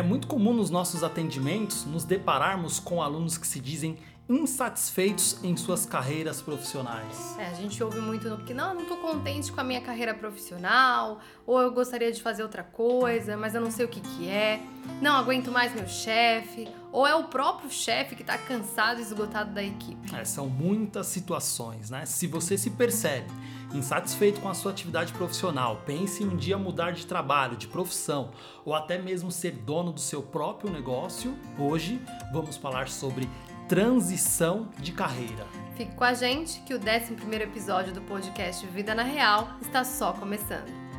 [0.00, 5.54] É muito comum nos nossos atendimentos nos depararmos com alunos que se dizem insatisfeitos em
[5.58, 7.36] suas carreiras profissionais.
[7.36, 10.14] É, a gente ouve muito no que não, não tô contente com a minha carreira
[10.14, 14.26] profissional, ou eu gostaria de fazer outra coisa, mas eu não sei o que que
[14.26, 14.62] é.
[15.02, 19.52] Não aguento mais meu chefe, ou é o próprio chefe que está cansado e esgotado
[19.52, 20.16] da equipe.
[20.16, 22.06] É, são muitas situações, né?
[22.06, 23.30] Se você se percebe
[23.74, 28.30] insatisfeito com a sua atividade profissional, pense em um dia mudar de trabalho, de profissão,
[28.64, 32.00] ou até mesmo ser dono do seu próprio negócio, hoje
[32.32, 33.28] vamos falar sobre
[33.68, 35.46] transição de carreira.
[35.76, 40.12] Fique com a gente que o 11 episódio do podcast Vida na Real está só
[40.12, 40.89] começando.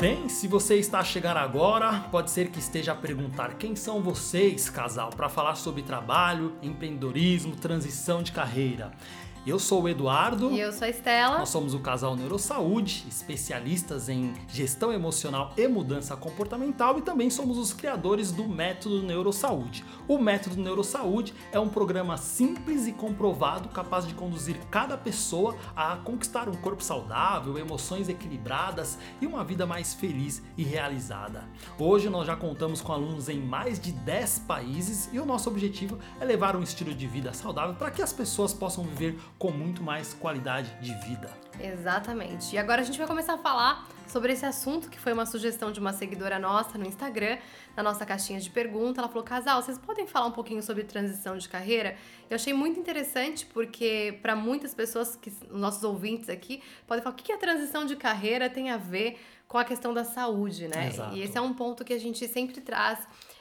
[0.00, 4.00] Bem, se você está a chegar agora, pode ser que esteja a perguntar quem são
[4.00, 8.92] vocês, casal, para falar sobre trabalho, empreendedorismo, transição de carreira.
[9.46, 10.50] Eu sou o Eduardo.
[10.50, 11.38] E eu sou a Estela.
[11.38, 17.56] Nós somos o casal Neurosaúde, especialistas em gestão emocional e mudança comportamental e também somos
[17.56, 19.84] os criadores do Método Neurosaúde.
[20.06, 25.96] O Método Neurosaúde é um programa simples e comprovado capaz de conduzir cada pessoa a
[25.96, 31.44] conquistar um corpo saudável, emoções equilibradas e uma vida mais feliz e realizada.
[31.78, 35.98] Hoje nós já contamos com alunos em mais de 10 países e o nosso objetivo
[36.20, 39.82] é levar um estilo de vida saudável para que as pessoas possam viver com muito
[39.82, 41.30] mais qualidade de vida.
[41.60, 42.54] Exatamente.
[42.54, 45.70] E agora a gente vai começar a falar sobre esse assunto que foi uma sugestão
[45.70, 47.38] de uma seguidora nossa no Instagram,
[47.76, 49.00] na nossa caixinha de pergunta.
[49.00, 51.96] Ela falou: Casal, vocês podem falar um pouquinho sobre transição de carreira?
[52.28, 57.16] Eu achei muito interessante porque, para muitas pessoas, que nossos ouvintes aqui, podem falar: o
[57.16, 60.88] que a transição de carreira tem a ver com a questão da saúde, né?
[60.88, 61.16] Exato.
[61.16, 62.98] E esse é um ponto que a gente sempre traz.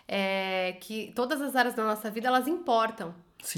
[0.09, 3.13] É, que todas as áreas da nossa vida elas importam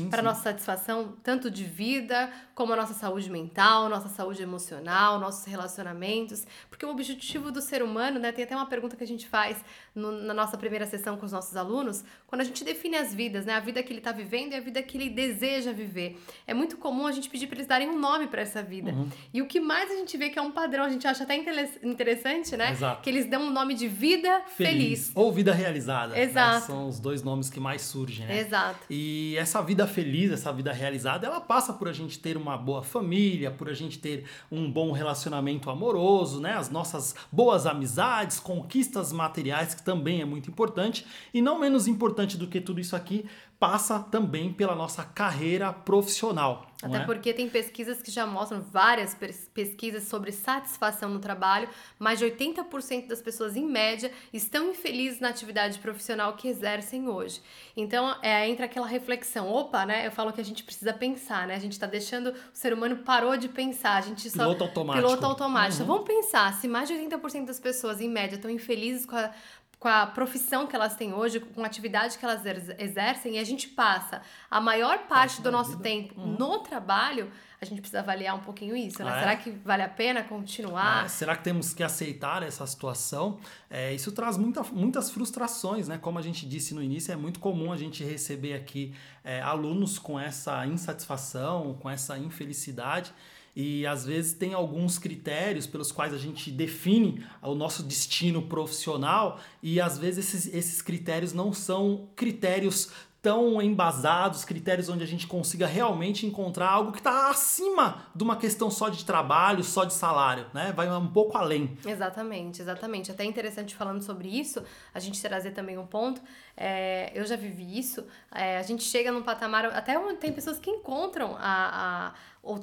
[0.10, 5.46] para nossa satisfação, tanto de vida, como a nossa saúde mental, nossa saúde emocional, nossos
[5.46, 6.46] relacionamentos.
[6.70, 8.32] Porque o objetivo do ser humano, né?
[8.32, 9.64] Tem até uma pergunta que a gente faz
[9.96, 13.46] no, na nossa primeira sessão com os nossos alunos, quando a gente define as vidas,
[13.46, 13.54] né?
[13.54, 16.22] A vida que ele está vivendo e a vida que ele deseja viver.
[16.46, 18.92] É muito comum a gente pedir para eles darem um nome para essa vida.
[18.92, 19.10] Uhum.
[19.34, 21.36] E o que mais a gente vê que é um padrão, a gente acha até
[21.84, 22.72] interessante, né?
[22.72, 23.02] Exato.
[23.02, 24.72] Que eles dão um nome de vida feliz.
[24.72, 25.12] feliz.
[25.16, 26.14] Ou vida realizada.
[26.14, 26.24] né?
[26.24, 26.68] Exato.
[26.68, 28.40] São os dois nomes que mais surgem, né?
[28.40, 28.80] Exato.
[28.90, 32.84] E essa vida feliz, essa vida realizada, ela passa por a gente ter uma boa
[32.84, 36.54] família, por a gente ter um bom relacionamento amoroso, né?
[36.54, 41.06] As nossas boas amizades, conquistas materiais, que também é muito importante.
[41.34, 43.26] E não menos importante do que tudo isso aqui,
[43.60, 46.70] passa também pela nossa carreira profissional.
[46.82, 47.06] Até é?
[47.06, 51.68] porque tem pesquisas que já mostram, várias pes- pesquisas sobre satisfação no trabalho,
[52.00, 57.42] mais de 80% das pessoas, em média, estão infelizes na atividade profissional que exercem hoje.
[57.76, 60.08] Então, é, entra aquela reflexão, opa, né?
[60.08, 61.56] Eu falo que a gente precisa pensar, né?
[61.56, 64.44] A gente está deixando, o ser humano parou de pensar, a gente só...
[64.44, 65.06] Piloto automático.
[65.06, 65.82] Piloto automático.
[65.82, 65.88] Uhum.
[65.88, 69.32] Vamos pensar, se mais de 80% das pessoas, em média, estão infelizes com a
[69.80, 73.40] com a profissão que elas têm hoje, com a atividade que elas exer- exercem, e
[73.40, 75.84] a gente passa a maior parte do nosso vida.
[75.84, 76.36] tempo Uhum.
[76.38, 77.32] no trabalho,
[77.62, 79.10] a gente precisa avaliar um pouquinho isso, né?
[79.12, 79.20] Ah, é?
[79.22, 81.06] Será que vale a pena continuar?
[81.06, 83.40] É, será que temos que aceitar essa situação?
[83.70, 85.98] É, isso traz muita, muitas frustrações, né?
[85.98, 89.98] Como a gente disse no início, é muito comum a gente receber aqui é, alunos
[89.98, 93.14] com essa insatisfação, com essa infelicidade.
[93.56, 99.40] E às vezes tem alguns critérios pelos quais a gente define o nosso destino profissional,
[99.62, 105.28] e às vezes esses, esses critérios não são critérios tão embasados, critérios onde a gente
[105.28, 109.94] consiga realmente encontrar algo que está acima de uma questão só de trabalho, só de
[109.94, 110.72] salário, né?
[110.72, 111.78] Vai um pouco além.
[111.86, 113.12] Exatamente, exatamente.
[113.12, 116.22] Até interessante falando sobre isso, a gente trazer também um ponto.
[116.56, 118.06] É, eu já vivi isso.
[118.34, 119.66] é, a gente chega num patamar.
[119.66, 122.14] Até tem pessoas que encontram a, a,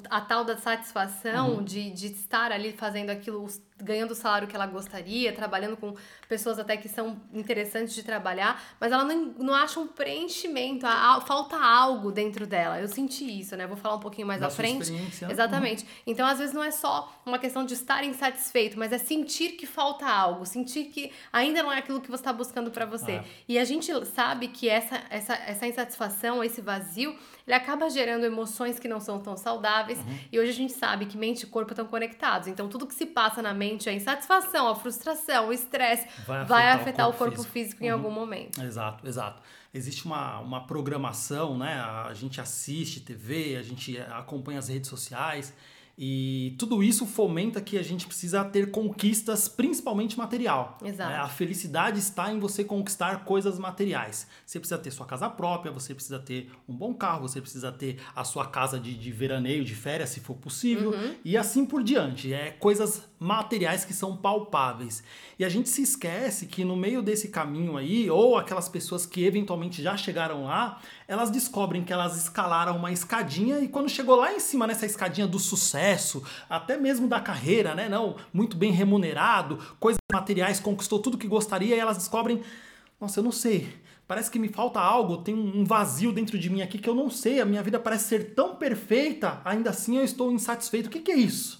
[0.09, 4.65] a tal da satisfação de, de estar ali fazendo aquilo, ganhando o salário que ela
[4.65, 5.95] gostaria, trabalhando com
[6.27, 11.15] pessoas até que são interessantes de trabalhar, mas ela não, não acha um preenchimento, a-
[11.17, 12.79] a- falta algo dentro dela.
[12.81, 13.67] Eu senti isso, né?
[13.67, 14.81] Vou falar um pouquinho mais Da à frente.
[14.83, 15.27] experiência.
[15.31, 15.85] Exatamente.
[16.05, 19.65] Então, às vezes, não é só uma questão de estar insatisfeito, mas é sentir que
[19.67, 23.11] falta algo, sentir que ainda não é aquilo que você está buscando para você.
[23.13, 23.23] É.
[23.47, 27.15] E a gente sabe que essa, essa, essa insatisfação, esse vazio,
[27.47, 29.97] ele acaba gerando emoções que não são tão saudáveis.
[29.99, 30.17] Uhum.
[30.31, 32.47] E hoje a gente sabe que mente e corpo estão conectados.
[32.49, 36.63] Então, tudo que se passa na mente, a insatisfação, a frustração, o estresse, Vai vai
[36.67, 37.53] afetar afetar, o o corpo corpo físico.
[37.53, 37.93] físico, em Uhum.
[37.93, 38.61] algum momento.
[38.61, 39.41] Exato, exato.
[39.73, 41.73] Existe uma, uma programação, né?
[41.79, 45.53] A gente assiste TV, a gente acompanha as redes sociais
[45.97, 50.77] E tudo isso fomenta que a gente precisa ter conquistas, principalmente material.
[50.83, 51.09] Exato.
[51.09, 51.17] Né?
[51.17, 54.27] A felicidade está em você conquistar coisas materiais.
[54.45, 57.97] Você precisa ter sua casa própria, você precisa ter um bom carro, você precisa ter
[58.15, 61.15] a sua casa de, de veraneio, de férias, se for possível, Uhum.
[61.25, 62.31] e assim por diante.
[62.31, 65.03] É coisas materiais que são palpáveis.
[65.39, 69.25] E a gente se esquece que no meio desse caminho aí, ou aquelas pessoas que
[69.25, 74.33] eventualmente já chegaram lá, elas descobrem que elas escalaram uma escadinha e quando chegou lá
[74.33, 79.57] em cima nessa escadinha do sucesso, até mesmo da carreira, né, não, muito bem remunerado,
[79.79, 82.41] coisas materiais, conquistou tudo que gostaria e elas descobrem,
[82.99, 83.73] nossa, eu não sei,
[84.07, 87.09] parece que me falta algo, tem um vazio dentro de mim aqui que eu não
[87.09, 90.87] sei, a minha vida parece ser tão perfeita, ainda assim eu estou insatisfeito.
[90.87, 91.59] O que, que é isso?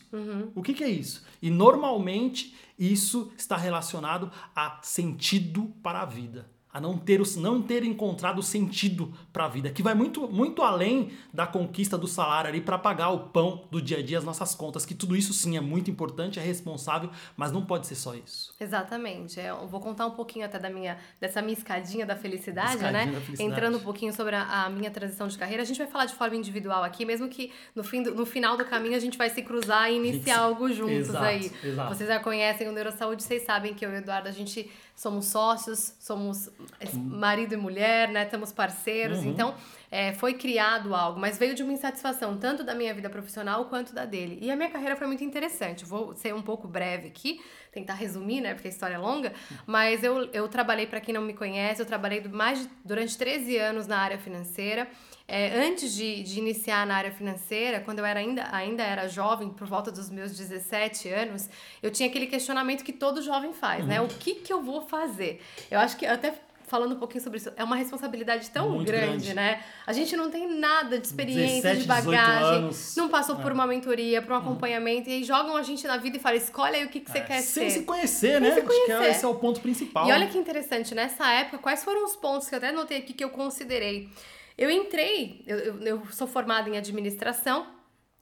[0.56, 1.26] O que, que é isso?
[1.42, 6.50] E normalmente isso está relacionado a sentido para a vida.
[6.78, 11.10] A não ter, não ter encontrado sentido para a vida, que vai muito, muito além
[11.34, 14.54] da conquista do salário ali para pagar o pão do dia a dia, as nossas
[14.54, 18.14] contas, que tudo isso sim é muito importante, é responsável, mas não pode ser só
[18.14, 18.54] isso.
[18.60, 19.40] Exatamente.
[19.40, 23.06] É, Eu vou contar um pouquinho até da minha, dessa minha escadinha da felicidade, Escadinha
[23.08, 23.12] né?
[23.12, 23.44] da felicidade.
[23.52, 25.64] Entrando um pouquinho sobre a, a minha transição de carreira.
[25.64, 28.56] A gente vai falar de forma individual aqui, mesmo que no, fim do- no final
[28.56, 31.52] do caminho a gente vai se cruzar e iniciar Gente, algo juntos exato, aí.
[31.64, 31.96] exato.
[31.96, 35.28] Vocês já conhecem o Neurosaúde, vocês sabem que eu e o Eduardo, a gente somos
[35.28, 36.50] sócios, somos
[36.96, 38.24] marido e mulher, né?
[38.24, 39.20] Estamos parceiros.
[39.20, 39.30] Uhum.
[39.30, 39.56] Então,
[39.92, 43.94] é, foi criado algo, mas veio de uma insatisfação, tanto da minha vida profissional quanto
[43.94, 44.40] da dele.
[44.42, 45.86] E a minha carreira foi muito interessante.
[45.86, 47.40] Vou ser um pouco breve aqui,
[47.72, 48.56] tentar resumir, né?
[48.56, 49.32] Porque a história é longa.
[49.68, 53.56] Mas eu, eu trabalhei, para quem não me conhece, eu trabalhei mais de- durante 13
[53.56, 54.88] anos na área financeira.
[55.30, 59.50] É, antes de, de iniciar na área financeira, quando eu era ainda, ainda era jovem,
[59.50, 61.50] por volta dos meus 17 anos,
[61.84, 64.00] eu tinha aquele questionamento que todo jovem faz, né?
[64.00, 65.42] O que, que eu vou fazer?
[65.70, 66.34] Eu acho que até
[66.66, 69.34] falando um pouquinho sobre isso, é uma responsabilidade tão grande, grande.
[69.34, 69.64] né?
[69.86, 73.54] A gente não tem nada de experiência, 17, de 18 bagagem, não passou por É.
[73.54, 76.76] uma mentoria, por um acompanhamento, e aí jogam a gente na vida e falam, escolhe
[76.78, 77.80] aí o que, que você quer É, Sem ser.
[77.80, 78.52] se conhecer, Sem né?
[78.54, 79.12] se Acho que é- conhecer.
[79.12, 80.08] esse é o ponto principal.
[80.10, 83.12] E olha que interessante, nessa época, quais foram os pontos que eu até anotei aqui
[83.14, 84.10] que eu considerei?
[84.58, 87.78] Eu entrei, eu, eu, eu sou formada em administração,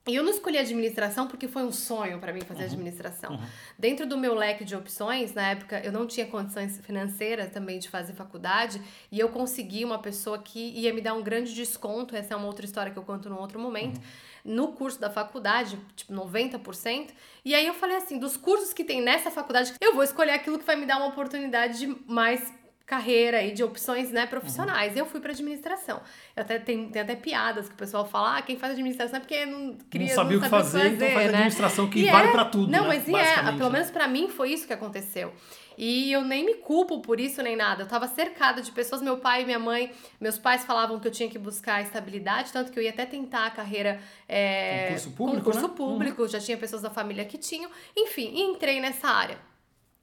[0.08, 3.40] e eu não escolhi administração porque foi um sonho para mim fazer administração.
[3.78, 7.90] Dentro do meu leque de opções, na época eu não tinha condições financeiras também de
[7.90, 8.80] fazer faculdade,
[9.12, 12.46] e eu consegui uma pessoa que ia me dar um grande desconto, essa é uma
[12.46, 14.00] outra história que eu conto num outro momento.
[14.44, 17.10] No curso da faculdade, tipo 90%,
[17.44, 20.60] e aí eu falei assim: dos cursos que tem nessa faculdade, eu vou escolher aquilo
[20.60, 22.54] que vai me dar uma oportunidade de mais
[22.86, 24.96] carreira e de opções né, profissionais.
[24.96, 26.02] Eu fui para administração.
[26.36, 29.20] Eu até tem, tem até piadas que o pessoal fala: ah, quem faz administração é
[29.20, 31.34] porque não queria não sabia o que fazer, então faz né?
[31.34, 32.72] administração que E vale é- pra tudo.
[32.72, 32.88] Não, né?
[32.88, 33.80] mas e é, pelo né?
[33.80, 35.34] menos pra mim foi isso que aconteceu.
[35.78, 37.84] E eu nem me culpo por isso nem nada.
[37.84, 39.92] Eu tava cercada de pessoas, meu pai e minha mãe,
[40.22, 43.48] meus pais falavam que eu tinha que buscar estabilidade, tanto que eu ia até tentar
[43.48, 44.00] a carreira
[44.30, 45.74] é, Concurso público, concurso né?
[45.76, 47.70] público, já tinha pessoas da família que tinham.
[47.98, 49.38] Enfim, entrei nessa área.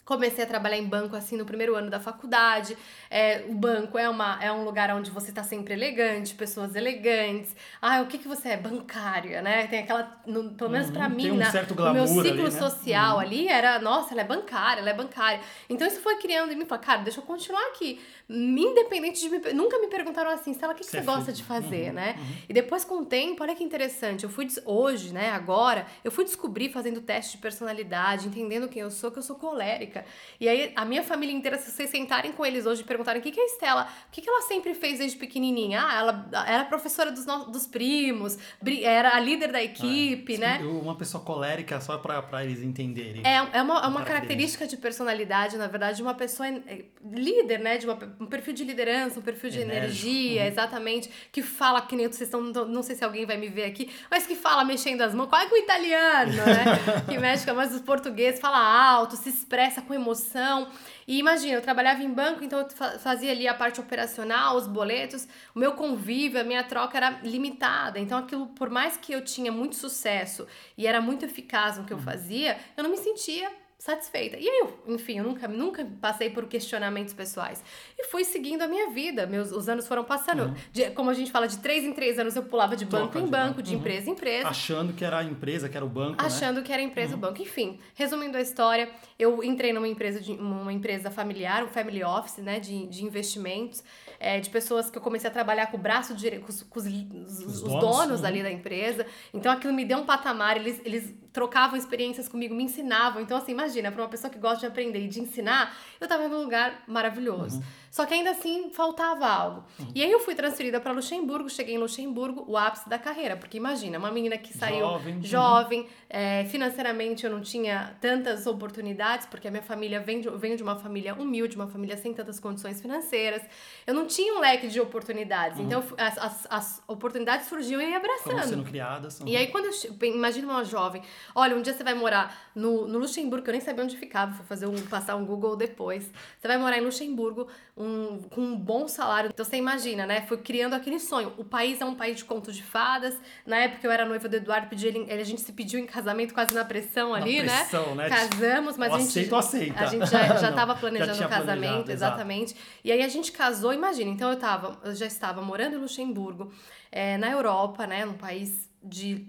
[0.04, 2.76] Comecei a trabalhar em banco assim no primeiro ano da faculdade.
[3.08, 7.54] É, o banco é, uma, é um lugar onde você tá sempre elegante, pessoas elegantes.
[7.80, 8.56] Ah, o que, que você é?
[8.56, 9.68] Bancária, né?
[9.68, 10.20] Tem aquela.
[10.26, 12.58] no- pelo menos pra Uhum, mim, um na- no meu ciclo ali, né?
[12.58, 15.40] social ali era, nossa, ela é bancária, ela é bancária.
[15.70, 18.00] Então isso foi criando em mim, falei, cara, deixa eu continuar aqui.
[18.32, 19.38] Independente de me.
[19.52, 21.92] Nunca me perguntaram assim, Stella, o que, que Você você é gosta de fazer, Uhum,
[21.94, 22.16] né?
[22.48, 26.24] E depois, com o tempo, olha que interessante, eu fui, hoje, né, agora, eu fui
[26.24, 30.04] descobrir fazendo teste de personalidade, entendendo quem eu sou, que eu sou colérica.
[30.40, 33.22] E aí, a minha família inteira, se vocês sentarem com eles hoje e perguntarem o
[33.22, 35.82] que, que é a Estela, o que, que ela sempre fez desde pequenininha?
[35.82, 38.38] Ah, ela era professora dos, no- dos primos,
[38.82, 40.58] era a líder da equipe, né?
[40.62, 43.22] Eu- Uma pessoa colérica, só pra, pra eles entenderem.
[43.24, 44.66] É, é uma, é uma Característica.
[44.66, 47.78] de personalidade, na verdade, de uma pessoa é, líder, né?
[47.78, 50.06] De uma, um perfil de liderança, um perfil de Enérgico.
[50.08, 51.10] energia, exatamente.
[51.30, 52.40] Que fala que nem vocês estão.
[52.40, 55.48] Não, sei se alguém vai me ver aqui, mas que fala mexendo as mãos, quase
[55.48, 57.02] que o italiano, né?
[57.08, 60.68] que mexe voz dos portugueses, fala alto, se expressa com emoção.
[61.06, 64.68] E imagina, eu trabalhava em banco, então eu fa- fazia ali a parte operacional, os
[64.68, 67.98] boletos, o meu convívio, a minha troca era limitada.
[67.98, 70.46] Então aquilo, por mais que eu tinha muito sucesso
[70.78, 73.50] e era muito eficaz no que eu fazia, eu não me sentia
[73.82, 74.36] satisfeita.
[74.36, 77.64] E aí, eu, enfim, eu nunca, nunca passei por questionamentos pessoais.
[77.98, 79.26] E fui seguindo a minha vida.
[79.26, 80.54] Meus, os anos foram passando.
[80.72, 83.18] De- como a gente fala, de três em três anos eu pulava de banco Troca
[83.18, 83.62] em de banco, banco.
[83.62, 83.80] de Uhum.
[83.80, 84.48] empresa em empresa.
[84.48, 86.28] Achando que era a empresa, que era o banco, né?
[86.28, 87.42] Achando que era empresa, o banco.
[87.42, 92.38] Enfim, resumindo a história, eu entrei numa empresa, de, uma empresa familiar, um family office,
[92.38, 93.82] né, de, de investimentos,
[94.20, 96.78] é, de pessoas que eu comecei a trabalhar com o braço direito, com, os, com
[96.78, 98.26] os, os- os donos, donos, uhum.
[98.26, 99.04] ali da empresa.
[99.34, 103.22] Então aquilo me deu um patamar, eles, eles trocavam experiências comigo, me ensinavam.
[103.22, 106.28] Então, assim, imagina, para uma pessoa que gosta de aprender e de ensinar, eu tava
[106.28, 107.62] num lugar maravilhoso.
[107.92, 109.64] Só que ainda assim faltava algo.
[109.78, 109.92] Uhum.
[109.94, 113.36] E aí eu fui transferida para Luxemburgo, cheguei em Luxemburgo, o ápice da carreira.
[113.36, 115.22] Porque imagina, uma menina que saiu jovem, uhum.
[115.22, 120.56] jovem é, financeiramente eu não tinha tantas oportunidades, porque a minha família vem de, vem
[120.56, 123.42] de uma família humilde, uma família sem tantas condições financeiras.
[123.86, 125.58] Eu não tinha um leque de oportunidades.
[125.58, 125.66] Uhum.
[125.66, 128.42] Então as, as, as, oportunidades surgiam e ia abraçando.
[128.48, 129.20] Sendo criadas.
[129.26, 131.02] E aí quando eu imagina uma jovem,
[131.34, 134.32] olha, um dia você vai morar no, no Luxemburgo, que eu nem sabia onde ficava,
[134.32, 136.10] fui fazer um, passar um Google depois.
[136.40, 137.48] Você vai morar em Luxemburgo
[137.82, 139.30] um, com um bom salário.
[139.32, 140.22] Então você imagina, né?
[140.22, 141.32] Fui criando aquele sonho.
[141.36, 143.18] O país é um país de conto de fadas.
[143.44, 146.32] Na época eu era noiva do Eduardo, pedi ele, a gente se pediu em casamento
[146.32, 148.08] quase na pressão ali, na pressão, né?
[148.08, 148.16] né?
[148.16, 149.08] Casamos, mas a gente.
[149.08, 149.80] Aceito, aceita.
[149.80, 152.52] A gente já, já tava planejando o casamento, exatamente.
[152.52, 152.60] Exato.
[152.84, 154.10] E aí a gente casou, imagina.
[154.10, 156.52] Então eu tava, eu já estava morando em Luxemburgo,
[156.90, 158.04] é, na Europa, né?
[158.04, 159.26] Num país de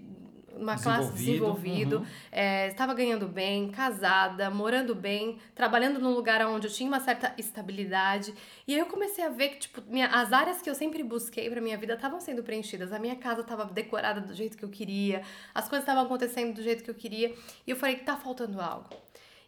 [0.56, 2.06] uma classe desenvolvido, uhum.
[2.30, 7.34] é, estava ganhando bem, casada, morando bem, trabalhando num lugar onde eu tinha uma certa
[7.38, 8.34] estabilidade.
[8.66, 11.48] E aí eu comecei a ver que, tipo, minha, as áreas que eu sempre busquei
[11.50, 12.92] para minha vida estavam sendo preenchidas.
[12.92, 15.22] A minha casa estava decorada do jeito que eu queria,
[15.54, 17.34] as coisas estavam acontecendo do jeito que eu queria.
[17.66, 18.88] E eu falei que tá faltando algo.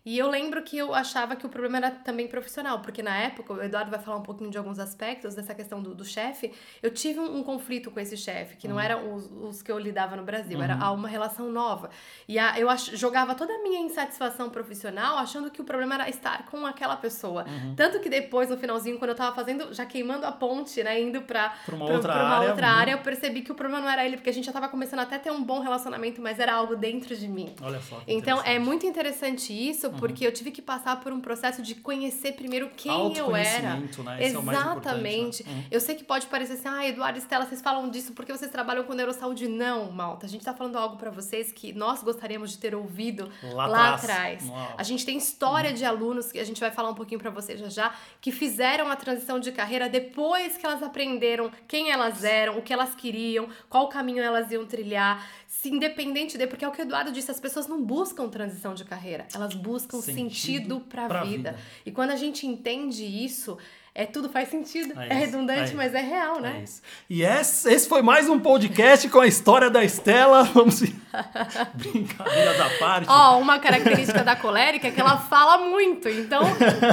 [0.07, 3.53] E eu lembro que eu achava que o problema era também profissional, porque na época,
[3.53, 6.93] o Eduardo vai falar um pouquinho de alguns aspectos dessa questão do, do chefe, eu
[6.93, 8.81] tive um, um, conflito com esse chefe, que não uhum.
[8.81, 10.63] eram os, os, que eu lidava no Brasil, uhum.
[10.63, 11.91] era uma relação nova.
[12.29, 16.09] E a, eu ach, jogava toda a minha insatisfação profissional achando que o problema era
[16.09, 17.45] estar com aquela pessoa.
[17.45, 17.75] Uhum.
[17.75, 21.23] Tanto que depois, no finalzinho, quando eu tava fazendo, já queimando a ponte, né, indo
[21.23, 22.79] pra, pra uma, pra, outra, pra uma área, outra uhum.
[22.79, 25.01] área, eu percebi que o problema não era ele, porque a gente já tava começando
[25.01, 27.53] até a ter um bom relacionamento, mas era algo dentro de mim.
[27.61, 28.01] Olha só.
[28.07, 30.01] Então é muito interessante isso, uhum.
[30.01, 33.77] porque eu tive que passar por um processo de conhecer primeiro quem eu era.
[33.77, 33.89] Né?
[34.21, 35.43] Esse Exatamente.
[35.43, 35.65] É né?
[35.71, 38.51] Eu sei que pode parecer assim, ah, Eduardo e Estela, vocês falam disso porque vocês
[38.51, 39.49] trabalham com neurosaúde.
[39.49, 40.27] Não, malta.
[40.27, 43.95] A gente tá falando algo para vocês que nós gostaríamos de ter ouvido lá, lá
[43.95, 44.45] atrás.
[44.77, 47.61] A gente tem história de alunos que a gente vai falar um pouquinho para vocês
[47.61, 52.59] já já, que fizeram a transição de carreira depois que elas aprenderam quem elas eram,
[52.59, 55.25] o que elas queriam, qual caminho elas iam trilhar,
[55.61, 58.75] se independente de, porque é o que o Eduardo disse, as pessoas não buscam transição
[58.75, 61.53] de carreira, elas buscam sentido sentido para a vida.
[61.53, 61.59] vida.
[61.85, 63.57] E quando a gente entende isso,
[63.95, 64.93] é tudo faz sentido.
[65.01, 66.59] É, é redundante, é mas é real, né?
[66.59, 66.83] É isso.
[67.09, 70.43] E esse, esse foi mais um podcast com a história da Estela.
[70.53, 70.81] Vamos.
[71.75, 73.09] Brincadeira da parte.
[73.09, 76.09] Ó, uma característica da colérica é que ela fala muito.
[76.11, 76.43] Então,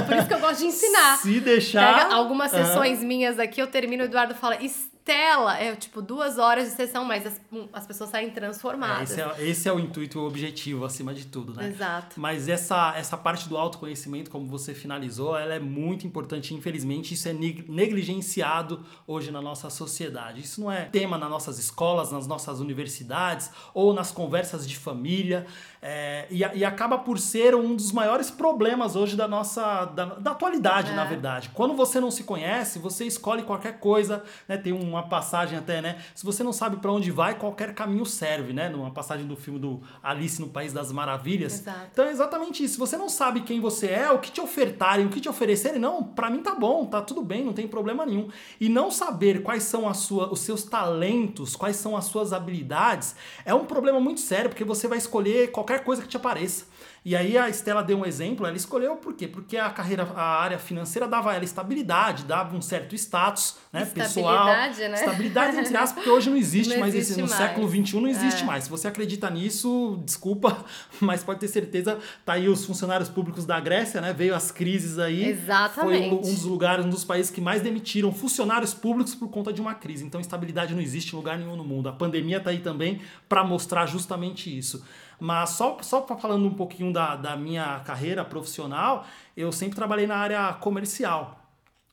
[0.08, 1.18] por isso que eu gosto de ensinar.
[1.18, 2.00] Se deixar.
[2.00, 3.08] Pega algumas sessões uhum.
[3.08, 4.58] minhas aqui, eu termino, o Eduardo fala
[5.04, 5.58] tela.
[5.58, 7.42] É tipo duas horas de sessão, mas as,
[7.72, 9.12] as pessoas saem transformadas.
[9.12, 11.68] É, esse, é, esse, é, o intuito e o objetivo acima de tudo, né?
[11.68, 12.20] Exato.
[12.20, 16.54] Mas essa, essa parte do autoconhecimento, como você finalizou, ela é muito importante.
[16.54, 20.42] Infelizmente, isso é negligenciado hoje na nossa sociedade.
[20.42, 25.46] Isso não é tema nas nossas escolas, nas nossas universidades ou nas conversas de família.
[25.86, 30.32] É, e, e, acaba por ser um dos maiores problemas hoje da nossa da, da
[30.32, 30.96] atualidade, é.
[30.96, 31.52] na verdade.
[31.54, 34.56] Quando você não se conhece, você escolhe qualquer coisa, né?
[34.56, 35.98] Tem uma passagem até, né?
[36.16, 38.70] Se você não sabe para onde vai, qualquer caminho serve, né?
[38.70, 41.60] Numa passagem do filme do Alice no País das Maravilhas.
[41.60, 41.88] Exato.
[41.92, 42.76] Então é exatamente isso.
[42.76, 45.80] Se você não sabe quem você é, o que te ofertarem, o que te oferecerem,
[45.80, 48.30] não, para mim tá bom, tá tudo bem, não tem problema nenhum.
[48.58, 53.16] E não saber quais são a sua, os seus talentos, quais são as suas habilidades,
[53.44, 56.66] é um problema muito sério, porque você vai escolher qualquer qualquer coisa que te apareça.
[57.06, 59.28] E aí a Estela deu um exemplo, ela escolheu por quê?
[59.28, 64.14] Porque a carreira, a área financeira dava ela estabilidade, dava um certo status, né, estabilidade,
[64.14, 64.46] pessoal.
[64.90, 64.94] Né?
[64.94, 68.08] Estabilidade, entre aspas, porque hoje não existe não mais existe esse, no século XXI não
[68.08, 68.46] existe é.
[68.46, 68.64] mais.
[68.64, 70.64] Se você acredita nisso, desculpa,
[71.02, 74.14] mas pode ter certeza, tá aí os funcionários públicos da Grécia, né?
[74.14, 75.26] Veio as crises aí.
[75.26, 76.10] Exatamente.
[76.10, 79.60] Foi um dos lugares, um dos países que mais demitiram funcionários públicos por conta de
[79.60, 80.06] uma crise.
[80.06, 81.90] Então, estabilidade não existe em lugar nenhum no mundo.
[81.90, 84.86] A pandemia tá aí também para mostrar justamente isso.
[85.24, 89.06] Mas só, só falando um pouquinho da, da minha carreira profissional,
[89.38, 91.40] eu sempre trabalhei na área comercial.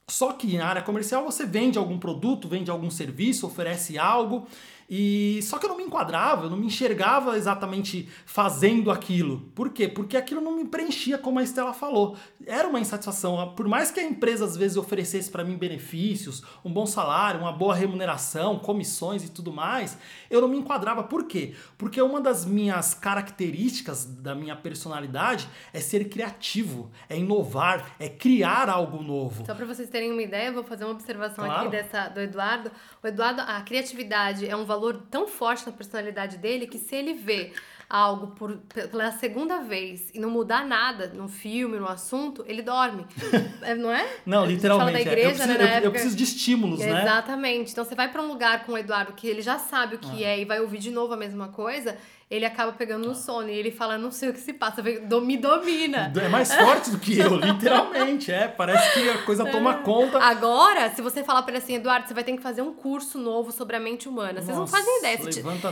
[0.09, 4.49] Só que na área comercial você vende algum produto, vende algum serviço, oferece algo
[4.92, 9.40] e só que eu não me enquadrava, eu não me enxergava exatamente fazendo aquilo.
[9.54, 9.87] Por quê?
[9.87, 12.16] Porque aquilo não me preenchia, como a Estela falou.
[12.44, 13.54] Era uma insatisfação.
[13.54, 17.52] Por mais que a empresa às vezes oferecesse para mim benefícios, um bom salário, uma
[17.52, 19.97] boa remuneração, comissões e tudo mais,
[20.28, 21.04] eu não me enquadrava.
[21.04, 21.54] Por quê?
[21.78, 28.68] Porque uma das minhas características da minha personalidade é ser criativo, é inovar, é criar
[28.68, 29.47] algo novo.
[29.47, 31.68] Só para vocês terem uma ideia, eu vou fazer uma observação claro.
[31.68, 32.73] aqui dessa do Eduardo.
[33.00, 36.95] O Eduardo, a criatividade é um valor valor tão forte na personalidade dele que se
[36.97, 37.53] ele vê
[37.89, 43.05] algo por, pela segunda vez e não mudar nada no filme, no assunto, ele dorme.
[43.63, 44.09] É, não é?
[44.25, 44.93] Não, literalmente.
[44.93, 45.33] Fala da igreja, é.
[45.33, 45.87] eu, preciso, né, eu, época...
[45.87, 47.03] eu, preciso, de estímulos, né?
[47.03, 47.73] Exatamente.
[47.73, 50.25] Então você vai para um lugar com o Eduardo que ele já sabe o que
[50.25, 50.29] ah.
[50.29, 51.99] é e vai ouvir de novo a mesma coisa
[52.31, 55.37] ele acaba pegando no sono e ele fala, não sei o que se passa, me
[55.37, 56.13] domina.
[56.23, 58.47] É mais forte do que eu, literalmente, é.
[58.47, 59.83] Parece que a coisa toma é.
[59.83, 60.21] conta.
[60.21, 63.19] Agora, se você falar pra ele assim, Eduardo, você vai ter que fazer um curso
[63.19, 64.41] novo sobre a mente humana.
[64.41, 65.19] Vocês Nossa, não fazem ideia.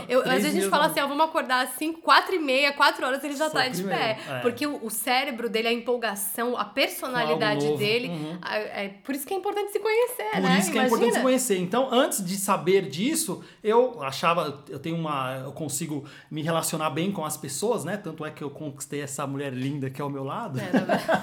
[0.09, 2.73] Eu, às vezes a gente fala assim, ó, vamos acordar às 5, 4 e meia,
[2.73, 4.19] 4 horas, ele já Só tá de pé.
[4.29, 4.39] É.
[4.39, 8.37] Porque o, o, cérebro dele, a empolgação, a personalidade dele, uhum.
[8.45, 10.49] é, é, por isso que é importante se conhecer, por né?
[10.49, 10.81] Por isso que Imagina.
[10.81, 11.57] é importante se conhecer.
[11.59, 17.11] Então, antes de saber disso, eu achava, eu tenho uma, eu consigo me relacionar bem
[17.11, 17.95] com as pessoas, né?
[17.95, 20.59] Tanto é que eu conquistei essa mulher linda que é ao meu lado.
[20.59, 20.69] É,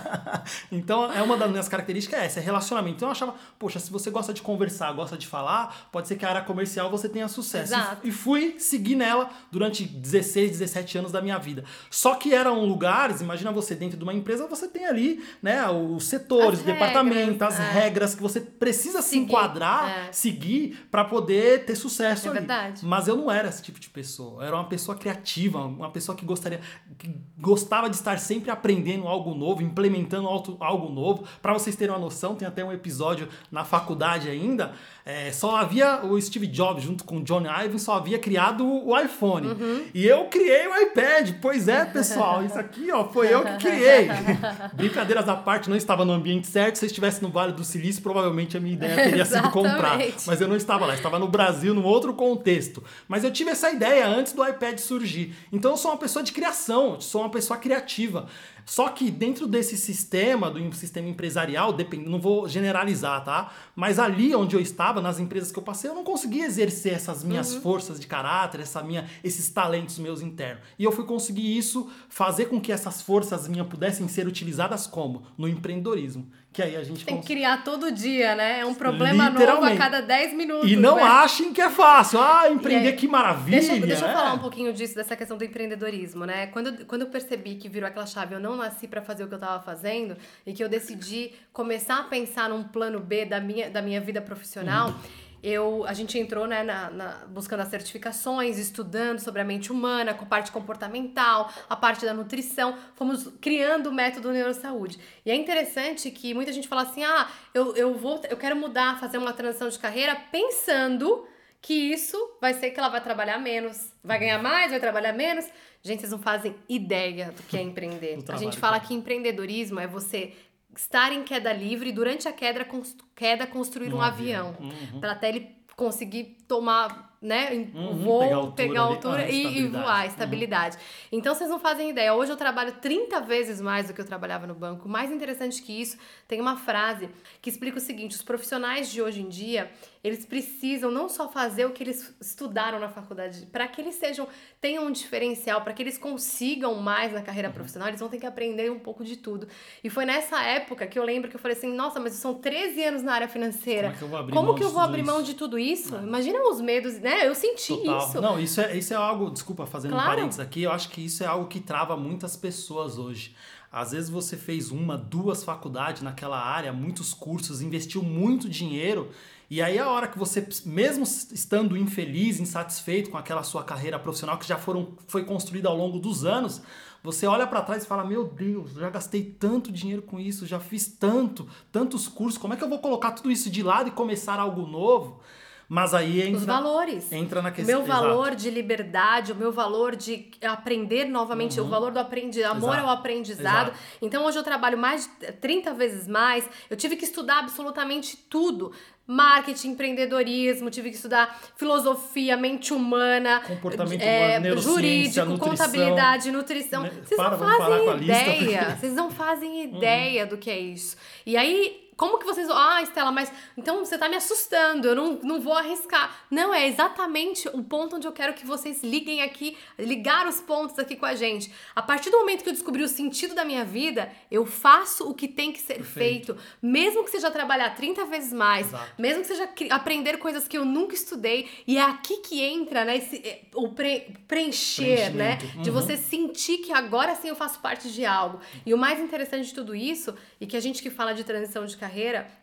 [0.71, 2.97] então, é uma das minhas características é essa, é relacionamento.
[2.97, 6.25] Então, eu achava, poxa, se você gosta de conversar, gosta de falar, pode ser que
[6.25, 7.75] a área comercial você tenha sucesso.
[7.75, 8.07] Exato.
[8.07, 11.65] E fui seguir nela durante 16, 17 anos da minha vida.
[11.91, 16.05] Só que eram lugares, imagina você dentro de uma empresa, você tem ali, né, os
[16.05, 17.71] setores, as o departamento, as é.
[17.71, 19.09] regras que você precisa seguir.
[19.09, 20.13] se enquadrar, é.
[20.13, 22.39] seguir para poder ter sucesso é ali.
[22.39, 22.85] Verdade.
[22.85, 24.43] Mas eu não era esse tipo de pessoa.
[24.43, 25.16] Eu era uma pessoa criativa,
[25.55, 26.61] uma pessoa que gostaria,
[26.99, 30.29] que gostava de estar sempre aprendendo algo novo, implementando
[30.61, 31.25] algo novo.
[31.41, 34.73] Para vocês terem uma noção, tem até um episódio na faculdade ainda.
[35.09, 38.99] É, só havia o Steve Jobs junto com o John Ivan só havia criado o
[38.99, 39.47] iPhone.
[39.47, 39.85] Uhum.
[39.95, 41.31] E eu criei o iPad.
[41.41, 44.09] Pois é, pessoal, isso aqui ó, foi eu que criei.
[44.75, 46.75] Brincadeiras à parte, não estava no ambiente certo.
[46.75, 49.97] Se eu estivesse no Vale do Silício, provavelmente a minha ideia teria sido comprar.
[50.27, 52.83] Mas eu não estava lá, estava no Brasil, num outro contexto.
[53.07, 55.37] Mas eu tive essa ideia antes do iPad surgir.
[55.53, 58.27] Então eu sou uma pessoa de criação, sou uma pessoa criativa.
[58.67, 62.05] Só que dentro desse sistema, do sistema empresarial, depend...
[62.09, 63.53] não vou generalizar, tá?
[63.77, 67.23] Mas ali onde eu estava, nas empresas que eu passei, eu não conseguia exercer essas
[67.23, 67.61] minhas uhum.
[67.61, 70.65] forças de caráter, essa minha, esses talentos meus internos.
[70.77, 75.23] E eu fui conseguir isso, fazer com que essas forças minhas pudessem ser utilizadas como?
[75.39, 76.29] No empreendedorismo.
[76.57, 78.61] Que aí a gente tem que criar todo dia, né?
[78.61, 80.71] É um problema novo a cada 10 minutos.
[80.71, 81.03] E não né?
[81.03, 82.19] achem que é fácil.
[82.19, 83.61] Ah, empreender, aí, que maravilha.
[83.61, 84.13] Deixa, deixa eu é.
[84.15, 86.47] falar um pouquinho disso, dessa questão do empreendedorismo, né?
[86.47, 89.35] Quando, quando eu percebi que virou aquela chave, eu não nasci para fazer o que
[89.35, 93.69] eu estava fazendo e que eu decidi começar a pensar num plano B da minha,
[93.69, 94.89] da minha vida profissional.
[94.89, 99.71] Uhum eu, a gente entrou né, na, na, buscando as certificações, estudando sobre a mente
[99.71, 104.99] humana, com a parte comportamental, a parte da nutrição, fomos criando o método Neurosaúde.
[105.25, 108.99] E é interessante que muita gente fala assim: ah, eu, eu, vou, eu quero mudar,
[108.99, 111.27] fazer uma transição de carreira pensando
[111.61, 115.47] que isso vai ser que ela vai trabalhar menos, vai ganhar mais, vai trabalhar menos.
[115.83, 118.19] Gente, vocês não fazem ideia do que é empreender.
[118.29, 120.33] a gente fala que empreendedorismo é você
[120.81, 122.67] estar em queda livre e durante a queda,
[123.15, 124.49] queda construir um, um avião.
[124.49, 124.71] avião.
[124.93, 125.01] Uhum.
[125.01, 129.67] Para até ele conseguir tomar né, uhum, voo, pegar altura, pegar altura ah, e, e,
[129.69, 130.11] voar, uhum.
[130.11, 130.77] estabilidade.
[130.77, 131.19] Uhum.
[131.19, 132.15] Então vocês não fazem ideia.
[132.15, 134.89] Hoje eu trabalho 30 vezes mais do que eu trabalhava no banco.
[134.89, 135.97] Mais interessante que isso,
[136.29, 137.09] tem uma frase
[137.41, 139.71] que explica o seguinte: os profissionais de hoje em dia,
[140.05, 144.29] eles precisam não só fazer o que eles estudaram na faculdade, para que eles sejam
[144.61, 147.55] tenham um diferencial, para que eles consigam mais na carreira uhum.
[147.55, 149.49] profissional, eles vão ter que aprender um pouco de tudo.
[149.83, 152.85] E foi nessa época que eu lembro que eu falei assim: "Nossa, mas são 13
[152.85, 153.89] anos na área financeira.
[153.89, 155.59] Como, é que eu vou abrir, Como mão, que eu vou abrir mão de tudo
[155.59, 157.16] isso?" Imagina os medos, né?
[157.25, 157.99] Eu senti Total.
[157.99, 158.21] isso.
[158.21, 160.07] Não, isso é, isso é algo, desculpa, fazendo claro.
[160.07, 163.35] um parênteses aqui, eu acho que isso é algo que trava muitas pessoas hoje.
[163.71, 169.11] Às vezes você fez uma, duas faculdades naquela área, muitos cursos, investiu muito dinheiro,
[169.49, 174.39] e aí a hora que você, mesmo estando infeliz, insatisfeito com aquela sua carreira profissional
[174.39, 176.63] que já foram, foi construída ao longo dos anos,
[177.03, 180.59] você olha para trás e fala: Meu Deus, já gastei tanto dinheiro com isso, já
[180.59, 183.93] fiz tanto, tantos cursos, como é que eu vou colocar tudo isso de lado e
[183.93, 185.21] começar algo novo?
[185.69, 186.39] Mas aí entra.
[186.39, 187.13] Os valores.
[187.13, 187.75] Entra na questão.
[187.75, 188.43] O meu valor Exato.
[188.43, 191.67] de liberdade, o meu valor de aprender novamente, uhum.
[191.67, 192.89] o valor do aprendizado, amor Exato.
[192.89, 193.69] ao aprendizado.
[193.69, 193.79] Exato.
[194.01, 196.49] Então hoje eu trabalho mais de 30 vezes mais.
[196.71, 198.73] Eu tive que estudar absolutamente tudo
[199.07, 206.91] marketing, empreendedorismo, tive que estudar filosofia, mente humana, comportamento é, humano, jurídico, nutrição, contabilidade, nutrição.
[207.05, 208.77] Vocês não fazem ideia.
[208.77, 210.97] Vocês não fazem ideia do que é isso.
[211.25, 212.49] E aí como que vocês.
[212.51, 216.25] Ah, Estela, mas então você tá me assustando, eu não, não vou arriscar.
[216.31, 220.79] Não, é exatamente o ponto onde eu quero que vocês liguem aqui, ligar os pontos
[220.79, 221.51] aqui com a gente.
[221.75, 225.15] A partir do momento que eu descobri o sentido da minha vida, eu faço o
[225.15, 226.35] que tem que ser Perfeito.
[226.35, 226.57] feito.
[226.61, 228.93] Mesmo que seja trabalhar 30 vezes mais, Exato.
[228.99, 231.49] mesmo que seja aprender coisas que eu nunca estudei.
[231.67, 235.39] E é aqui que entra, né, esse, é, o pre, preencher, né?
[235.57, 235.63] Uhum.
[235.63, 238.41] De você sentir que agora sim eu faço parte de algo.
[238.65, 241.65] E o mais interessante de tudo isso, e que a gente que fala de transição
[241.65, 241.86] de carreira,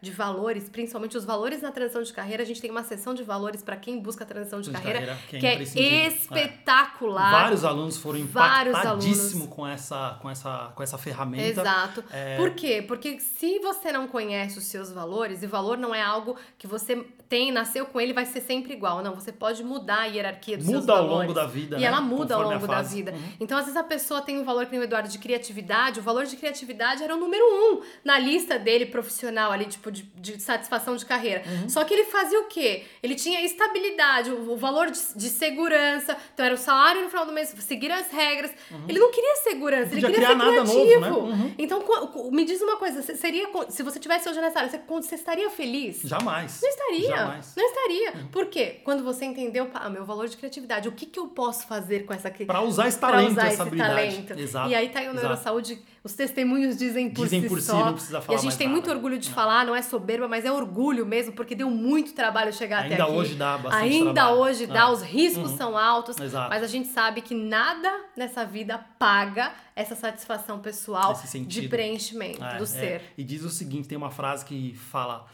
[0.02, 3.24] de valores, principalmente os valores na transição de carreira, a gente tem uma sessão de
[3.24, 7.30] valores para quem busca a transição de, de carreira, carreira, que é, que é espetacular.
[7.30, 7.44] É.
[7.44, 11.62] Vários alunos foram impactadíssimos com essa, com essa, com essa ferramenta.
[11.62, 12.04] Exato.
[12.12, 12.38] É...
[12.38, 12.84] Por quê?
[12.86, 17.06] Porque se você não conhece os seus valores, e valor não é algo que você
[17.30, 19.02] tem, nasceu com ele, vai ser sempre igual.
[19.02, 21.10] Não, você pode mudar a hierarquia dos muda seus valores.
[21.10, 21.86] Muda ao longo da vida, E né?
[21.86, 23.12] ela muda Conforme ao longo da vida.
[23.12, 23.34] Uhum.
[23.40, 26.04] Então, às vezes a pessoa tem um valor que nem o Eduardo de criatividade, o
[26.04, 30.42] valor de criatividade era o número um na lista dele profissional ali, tipo, de, de
[30.42, 31.44] satisfação de carreira.
[31.46, 31.70] Uhum.
[31.70, 32.84] Só que ele fazia o quê?
[33.02, 37.26] Ele tinha estabilidade, o, o valor de, de, segurança, então era o salário no final
[37.26, 38.52] do mês, seguir as regras.
[38.72, 38.86] Uhum.
[38.88, 41.00] Ele não queria segurança, ele queria ser criativo.
[41.00, 41.34] Novo, né?
[41.34, 41.56] uhum.
[41.58, 41.84] Então,
[42.32, 46.02] me diz uma coisa, seria se você tivesse hoje nessa área, você, você estaria feliz?
[46.04, 46.60] Jamais.
[46.62, 47.10] Não estaria.
[47.10, 47.54] Jamais.
[47.56, 48.12] Não estaria.
[48.14, 48.28] Uhum.
[48.28, 48.82] Por quê?
[48.84, 52.14] Quando você entendeu, ah, meu valor de criatividade, o que, que eu posso fazer com
[52.14, 53.94] essa Para usar esse talento, usar essa esse habilidade.
[53.94, 54.40] talento.
[54.40, 54.70] Exato.
[54.70, 57.78] E aí tá aí o Neurosaúde, os testemunhos dizem por dizem si por só.
[57.78, 59.36] Si, não precisa falar E a gente tem muito orgulho de não.
[59.36, 63.04] falar, não é soberba, mas é orgulho mesmo, porque deu muito trabalho chegar Ainda até
[63.04, 63.12] aqui.
[63.12, 64.38] Ainda hoje dá bastante Ainda trabalho.
[64.38, 64.92] hoje dá, é.
[64.92, 65.58] os riscos uhum.
[65.58, 66.50] são altos, Exato.
[66.50, 71.14] mas a gente sabe que nada nessa vida paga essa satisfação pessoal
[71.48, 73.02] de preenchimento é, do ser.
[73.18, 75.28] E diz o seguinte, tem uma frase que fala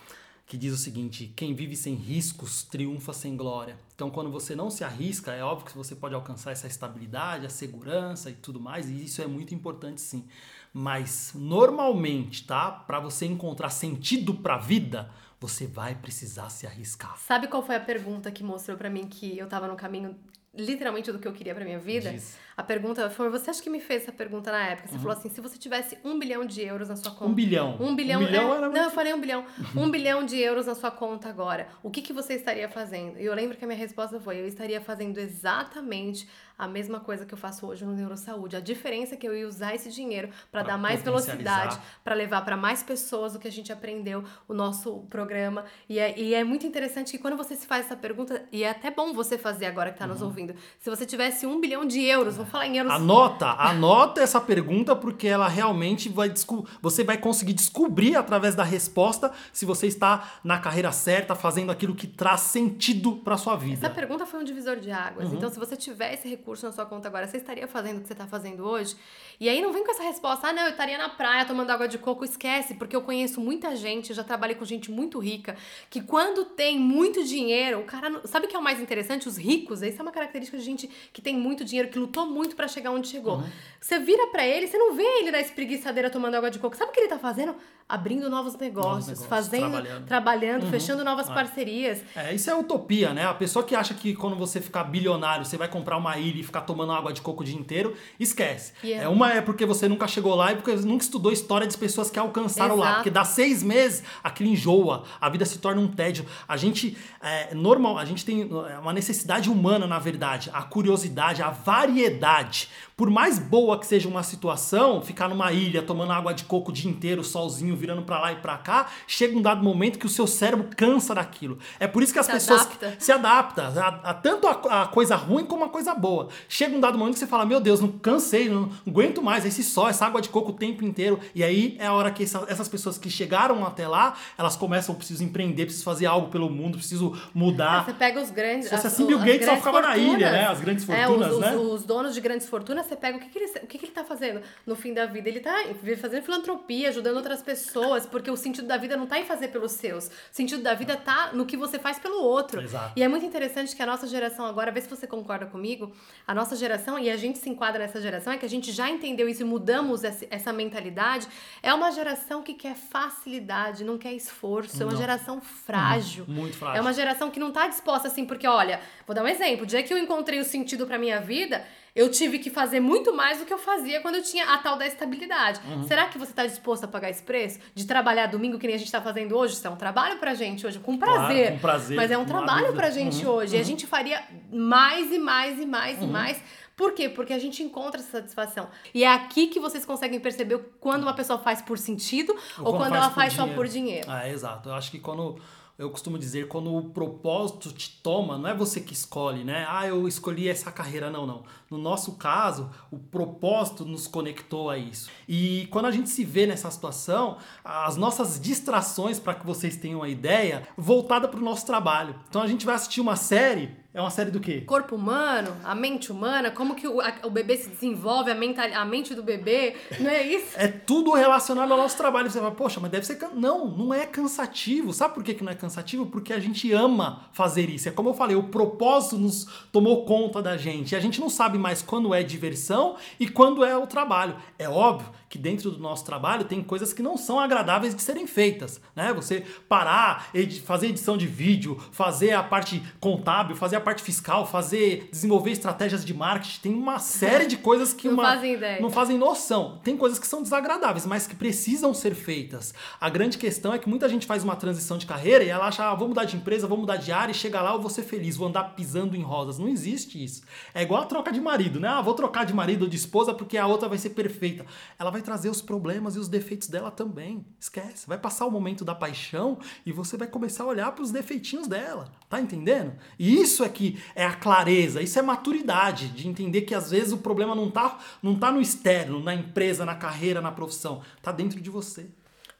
[0.49, 3.77] que diz o seguinte: quem vive sem riscos triunfa sem glória.
[3.93, 7.49] Então, quando você não se arrisca, é óbvio que você pode alcançar essa estabilidade, a
[7.49, 10.25] segurança e tudo mais, e isso é muito importante sim.
[10.73, 12.71] Mas normalmente, tá?
[12.71, 17.17] Para você encontrar sentido para a vida, você vai precisar se arriscar.
[17.17, 20.15] Sabe qual foi a pergunta que mostrou para mim que eu tava no caminho
[20.53, 22.11] literalmente do que eu queria para minha vida?
[22.11, 22.37] Diz.
[22.59, 24.89] A pergunta foi, você acha que me fez essa pergunta na época?
[24.89, 24.99] Você uhum.
[24.99, 27.31] falou assim, se você tivesse um bilhão de euros na sua conta...
[27.31, 27.77] Um bilhão?
[27.79, 28.67] Um bilhão, um bilhão é, era...
[28.69, 29.45] Não, eu falei um bilhão.
[29.77, 31.69] um bilhão de euros na sua conta agora.
[31.81, 33.17] O que, que você estaria fazendo?
[33.17, 36.27] E eu lembro que a minha resposta foi, eu estaria fazendo exatamente
[36.59, 38.57] a mesma coisa que eu faço hoje no Neurosaúde.
[38.57, 42.43] A diferença é que eu ia usar esse dinheiro para dar mais velocidade, para levar
[42.43, 45.63] para mais pessoas o que a gente aprendeu, o nosso programa.
[45.87, 48.71] E é, e é muito interessante que quando você se faz essa pergunta, e é
[48.71, 50.11] até bom você fazer agora que está uhum.
[50.11, 52.91] nos ouvindo, se você tivesse um bilhão de euros, vamos falar em euros...
[52.91, 56.33] Anota Anota, essa pergunta porque ela realmente vai
[56.81, 61.95] você vai conseguir descobrir através da resposta se você está na carreira certa, fazendo aquilo
[61.95, 63.85] que traz sentido para sua vida.
[63.85, 65.29] Essa pergunta foi um divisor de águas.
[65.29, 65.35] Uhum.
[65.35, 68.07] Então, se você tiver esse recurso na sua conta agora, você estaria fazendo o que
[68.07, 68.95] você está fazendo hoje?
[69.39, 71.87] E aí não vem com essa resposta, ah, não, eu estaria na praia tomando água
[71.87, 75.55] de coco, esquece, porque eu conheço muita gente, já trabalhei com gente muito rica,
[75.89, 78.25] que quando tem muito dinheiro, o cara, não...
[78.25, 79.29] sabe o que é o mais interessante?
[79.29, 82.55] Os ricos, isso é uma característica de gente que tem muito dinheiro, que lutou muito
[82.55, 83.37] para chegar onde chegou.
[83.37, 83.49] Uhum.
[83.79, 86.75] Você vira para ele, você não vê ele na espreguiçadeira tomando água de coco.
[86.75, 87.55] Sabe o que ele tá fazendo?
[87.89, 90.69] Abrindo novos negócios, novos negócios fazendo, trabalhando, trabalhando uhum.
[90.69, 91.33] fechando novas é.
[91.33, 92.03] parcerias.
[92.15, 93.25] É, isso é utopia, né?
[93.25, 96.43] A pessoa que acha que quando você ficar bilionário, você vai comprar uma ilha e
[96.43, 98.73] ficar tomando água de coco o dia inteiro, esquece.
[98.83, 99.05] Yeah.
[99.05, 102.11] É uma é porque você nunca chegou lá e porque nunca estudou história de pessoas
[102.11, 102.89] que alcançaram Exato.
[102.89, 102.95] lá.
[102.97, 106.27] Porque dá seis meses, aquilo enjoa, a vida se torna um tédio.
[106.47, 111.41] A gente é normal, a gente tem é, uma necessidade humana, na verdade, a curiosidade,
[111.41, 112.69] a variedade.
[112.95, 116.73] Por mais boa que seja uma situação, ficar numa ilha tomando água de coco o
[116.73, 120.09] dia inteiro, solzinho virando para lá e para cá, chega um dado momento que o
[120.09, 121.57] seu cérebro cansa daquilo.
[121.79, 122.95] É por isso que as se pessoas adapta.
[122.99, 126.29] se adaptam a, a tanto a, a, coisa ruim como a coisa boa.
[126.47, 129.45] Chega um dado momento que você fala: Meu Deus, não cansei, não, não aguento mais
[129.45, 131.19] esse sol, essa água de coco o tempo inteiro.
[131.33, 134.93] E aí é a hora que essa, essas pessoas que chegaram até lá, elas começam,
[134.95, 137.85] preciso empreender, preciso fazer algo pelo mundo, preciso mudar.
[137.85, 138.65] Você pega os grandes.
[138.65, 140.47] Se fosse assim, Bill Gates só ficava fortunas, na ilha, né?
[140.47, 141.55] As grandes fortunas, é, os, né?
[141.55, 143.85] Os, os, donos de grandes fortunas, você pega o que, que ele, o que, que
[143.85, 145.29] ele tá fazendo no fim da vida?
[145.29, 145.55] Ele tá
[145.99, 147.68] fazendo filantropia, ajudando outras pessoas,
[148.09, 150.07] porque o sentido da vida não tá em fazer pelos seus.
[150.07, 152.61] O sentido da vida tá no que você faz pelo outro.
[152.61, 152.93] Exato.
[152.95, 155.91] E é muito interessante que a nossa geração agora, vê se você concorda comigo,
[156.27, 158.89] a nossa geração, e a gente se enquadra nessa geração, é que a gente já
[158.89, 161.27] entendeu isso e mudamos essa mentalidade,
[161.61, 166.25] é uma geração que quer facilidade, não quer esforço, é uma geração frágil.
[166.27, 166.77] Muito frágil.
[166.77, 169.67] É uma geração que não tá disposta assim, porque olha, vou dar um exemplo, o
[169.67, 173.39] dia que eu encontrei o sentido para minha vida, eu tive que fazer muito mais
[173.39, 175.59] do que eu fazia quando eu tinha a tal da estabilidade.
[175.67, 175.83] Uhum.
[175.83, 177.59] Será que você está disposto a pagar esse preço?
[177.73, 179.53] De trabalhar domingo, que nem a gente está fazendo hoje?
[179.53, 181.37] Isso é um trabalho pra gente hoje, com prazer.
[181.37, 181.97] Claro, com prazer.
[181.97, 183.33] Mas é um trabalho pra gente uhum.
[183.33, 183.53] hoje.
[183.53, 183.57] Uhum.
[183.57, 183.67] E a uhum.
[183.67, 186.11] gente faria mais e mais e mais e uhum.
[186.11, 186.41] mais.
[186.79, 187.09] Por quê?
[187.09, 188.69] Porque a gente encontra essa satisfação.
[188.93, 192.77] E é aqui que vocês conseguem perceber quando uma pessoa faz por sentido ou, ou
[192.77, 193.51] quando faz ela faz dinheiro.
[193.51, 194.07] só por dinheiro.
[194.09, 194.69] Ah, exato.
[194.69, 195.37] Eu acho que quando
[195.79, 199.65] eu costumo dizer, quando o propósito te toma, não é você que escolhe, né?
[199.69, 201.09] Ah, eu escolhi essa carreira.
[201.09, 201.43] Não, não.
[201.69, 205.09] No nosso caso, o propósito nos conectou a isso.
[205.27, 209.99] E quando a gente se vê nessa situação, as nossas distrações, para que vocês tenham
[209.99, 212.15] uma ideia, voltada para o nosso trabalho.
[212.27, 214.61] Então a gente vai assistir uma série É uma série do quê?
[214.61, 218.65] Corpo humano, a mente humana, como que o, a, o bebê se desenvolve, a, mental,
[218.71, 220.53] a mente do bebê, não é isso?
[220.55, 222.29] É tudo relacionado ao nosso trabalho.
[222.29, 223.15] Você fala, poxa, mas deve ser.
[223.15, 223.31] Can...
[223.33, 224.93] Não, não é cansativo.
[224.93, 226.05] Sabe por que, que não é cansativo?
[226.05, 227.89] Porque a gente ama fazer isso.
[227.89, 230.91] É como eu falei, o propósito nos tomou conta da gente.
[230.91, 234.35] E a gente não sabe mais quando é diversão e quando é o trabalho.
[234.57, 238.25] É óbvio que dentro do nosso trabalho tem coisas que não são agradáveis de serem
[238.25, 239.13] feitas, né?
[239.13, 244.45] Você parar, ed fazer edição de vídeo, fazer a parte contábil, fazer a parte fiscal,
[244.45, 248.81] fazer desenvolver estratégias de marketing, tem uma série de coisas que não uma, fazem ideia.
[248.81, 249.79] não fazem noção.
[249.83, 252.73] Tem coisas que são desagradáveis, mas que precisam ser feitas.
[252.99, 255.89] A grande questão é que muita gente faz uma transição de carreira e ela acha,
[255.89, 258.03] ah, vou mudar de empresa, vou mudar de área e chega lá eu vou ser
[258.03, 259.59] feliz, vou andar pisando em rosas.
[259.59, 260.41] Não existe isso.
[260.73, 261.87] É igual a troca de marido, né?
[261.87, 264.65] Ah, vou trocar de marido ou de esposa porque a outra vai ser perfeita.
[264.97, 267.45] Ela vai vai trazer os problemas e os defeitos dela também.
[267.59, 268.07] Esquece.
[268.07, 271.67] Vai passar o momento da paixão e você vai começar a olhar para os defeitinhos
[271.67, 272.11] dela.
[272.29, 272.93] Tá entendendo?
[273.17, 277.11] E isso é que é a clareza, isso é maturidade de entender que às vezes
[277.11, 281.31] o problema não tá, não tá no externo, na empresa, na carreira, na profissão, tá
[281.31, 282.07] dentro de você.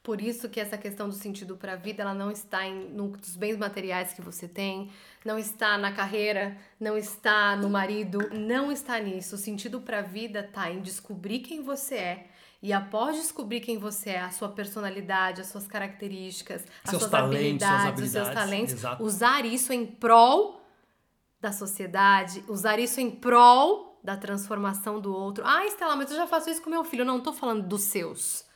[0.02, 3.36] Por isso que essa questão do sentido para a vida, ela não está em, nos
[3.36, 4.90] bens materiais que você tem,
[5.24, 9.36] não está na carreira, não está no marido, não está nisso.
[9.36, 12.29] O sentido para a vida está em descobrir quem você é,
[12.62, 17.12] e após descobrir quem você é, a sua personalidade, as suas características, as seus suas
[17.12, 19.04] talentos, habilidades, habilidades, os seus talentos, exato.
[19.04, 20.62] usar isso em prol
[21.40, 25.44] da sociedade, usar isso em prol da transformação do outro.
[25.46, 27.02] Ah, Estela, mas eu já faço isso com meu filho.
[27.02, 28.48] Eu não estou falando dos seus.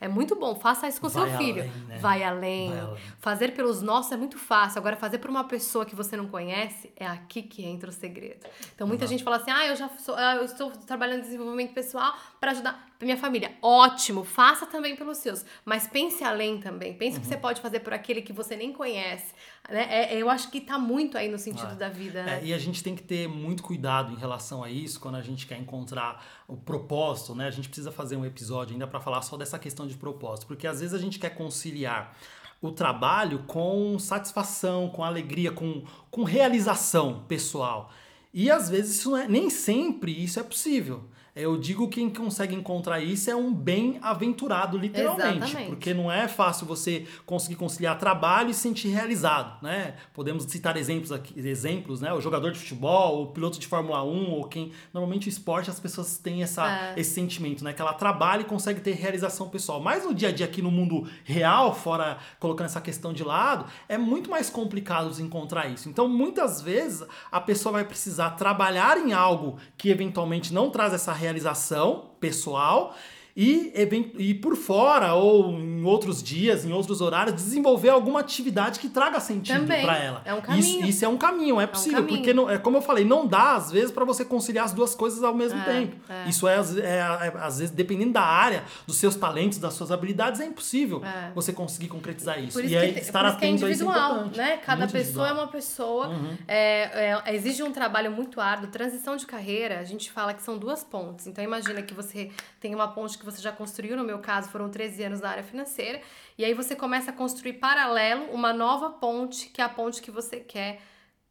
[0.00, 1.62] É muito bom, faça isso com Vai seu filho.
[1.62, 1.98] além, né?
[1.98, 2.70] Vai, além.
[2.70, 2.96] Vai além.
[3.18, 4.78] Fazer pelos nossos é muito fácil.
[4.78, 8.46] Agora, fazer por uma pessoa que você não conhece, é aqui que entra o segredo.
[8.72, 11.74] Então, muita gente fala assim: ah, eu já sou, ah, eu estou trabalhando em desenvolvimento
[11.74, 13.52] pessoal para ajudar minha família.
[13.62, 15.44] Ótimo, faça também pelos seus.
[15.64, 16.94] Mas pense além também.
[16.94, 17.32] Pense o que Uhum.
[17.32, 19.32] você pode fazer por aquele que você nem conhece.
[19.68, 19.86] Né?
[19.88, 21.76] É, eu acho que tá muito aí no sentido É.
[21.76, 22.40] da vida, né?
[22.42, 25.22] É, e a gente tem que ter muito cuidado em relação a isso quando a
[25.22, 27.46] gente quer encontrar o propósito, né?
[27.46, 30.66] A gente precisa fazer um episódio ainda para falar só dessa questão de propósito, porque
[30.66, 32.16] às vezes a gente quer conciliar
[32.60, 37.92] o trabalho com satisfação, com alegria, com, com realização pessoal.
[38.34, 41.04] E às vezes isso não é, nem sempre isso é possível.
[41.40, 45.38] Eu digo que quem consegue encontrar isso é um bem-aventurado, literalmente.
[45.38, 45.68] Exatamente.
[45.68, 49.94] Porque não é fácil você conseguir conciliar trabalho e se sentir realizado, né?
[50.12, 52.12] Podemos citar exemplos aqui, exemplos, né?
[52.12, 54.72] O jogador de futebol, o piloto de Fórmula 1, ou quem.
[54.92, 56.94] Normalmente o esporte as pessoas têm essa, É.
[56.96, 57.72] esse sentimento, né?
[57.72, 59.80] Que ela trabalha e consegue ter realização pessoal.
[59.80, 63.64] Mas no dia a dia aqui no mundo real, fora colocando essa questão de lado,
[63.88, 65.88] é muito mais complicado encontrar isso.
[65.88, 71.12] Então, muitas vezes, a pessoa vai precisar trabalhar em algo que eventualmente não traz essa
[71.28, 72.96] realização pessoal.
[73.40, 73.72] E,
[74.18, 79.20] e por fora, ou em outros dias, em outros horários, desenvolver alguma atividade que traga
[79.20, 80.22] sentido para ela.
[80.24, 80.86] É um Isso, caminho.
[80.88, 82.00] isso é um caminho, é possível.
[82.00, 82.16] caminho.
[82.18, 84.92] porque, não, é como eu falei, não dá, às vezes, para você conciliar as duas
[84.92, 85.96] coisas ao mesmo É, tempo.
[86.08, 86.28] é.
[86.28, 89.92] Isso é, às- é, é, às vezes, dependendo da área, dos seus talentos, das suas
[89.92, 91.30] habilidades, é impossível É.
[91.32, 92.54] você conseguir concretizar isso.
[92.54, 94.56] Por isso e aí, que, estar por isso é atento a isso é individual, né?
[94.56, 95.28] Cada Muito pessoa individual.
[95.28, 95.30] Uhum.
[95.30, 96.10] é uma pessoa.
[96.48, 98.68] É, é, exige um trabalho muito árduo.
[98.68, 101.28] Transição de carreira, a gente fala que são duas pontes.
[101.28, 104.68] Então imagina que você tem uma ponte que você já construiu, no meu caso foram
[104.70, 106.00] 13 anos na área financeira,
[106.36, 110.10] e aí você começa a construir paralelo uma nova ponte, que é a ponte que
[110.10, 110.80] você quer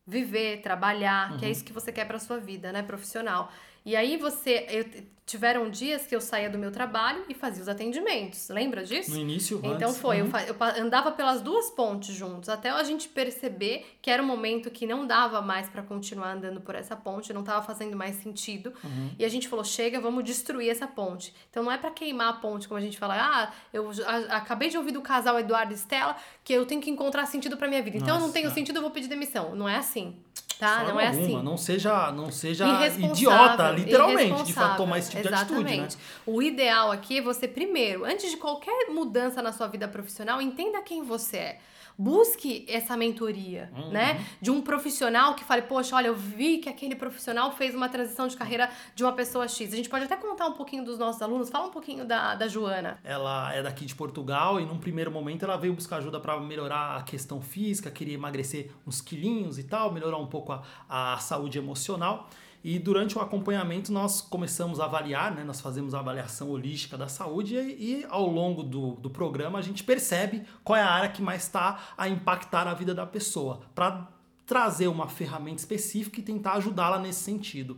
[0.05, 1.37] viver, trabalhar, Uhum.
[1.39, 3.51] que é isso que você quer para sua vida, né, profissional.
[3.87, 4.85] E aí você eu,
[5.25, 8.49] tiveram dias que eu saía do meu trabalho e fazia os atendimentos.
[8.49, 9.11] Lembra disso?
[9.11, 10.31] No início, Então antes, foi, eu, uhum.
[10.45, 14.69] eu pa- andava pelas duas pontes juntos, até a gente perceber que era um momento
[14.69, 18.73] que não dava mais pra continuar andando por essa ponte, não tava fazendo mais sentido.
[18.83, 19.11] Uhum.
[19.17, 21.33] E a gente falou: chega, vamos destruir essa ponte.
[21.49, 24.67] Então não é pra queimar a ponte, como a gente fala, ah, eu a- acabei
[24.69, 27.81] de ouvir do casal Eduardo e Estela que eu tenho que encontrar sentido pra minha
[27.81, 27.95] vida.
[27.95, 28.33] Então eu não Nossa.
[28.33, 29.55] tenho sentido, eu vou pedir demissão.
[29.55, 30.15] Não é assim,
[30.59, 30.83] tá?
[30.83, 31.43] Não é alguma, assim.
[31.43, 32.65] Não seja, não seja
[32.99, 35.71] idiota, literalmente, de fato, tomar esse tipo de atitude, né?
[35.71, 35.97] Exatamente.
[36.25, 40.81] O ideal aqui é você, primeiro, antes de qualquer mudança na sua vida profissional, entenda
[40.81, 41.59] quem você é.
[41.97, 43.89] Busque essa mentoria, Uhum.
[43.89, 44.23] né?
[44.39, 48.27] De um profissional que fale, poxa, olha, eu vi que aquele profissional fez uma transição
[48.27, 49.73] de carreira de uma pessoa X.
[49.73, 51.49] A gente pode até contar um pouquinho dos nossos alunos.
[51.49, 52.99] Fala um pouquinho da, da Joana.
[53.03, 56.97] Ela é daqui de Portugal e num primeiro momento ela veio buscar ajuda para melhorar
[56.97, 61.57] a questão física, queria emagrecer uns quilinhos e tal, melhorar um pouco a, a saúde
[61.57, 62.29] emocional.
[62.63, 65.43] E durante o acompanhamento nós começamos a avaliar, né?
[65.43, 69.61] nós fazemos a avaliação holística da saúde e, e ao longo do, do programa a
[69.61, 73.61] gente percebe qual é a área que mais está a impactar a vida da pessoa,
[73.73, 74.07] para
[74.45, 77.77] trazer uma ferramenta específica e tentar ajudá-la nesse sentido.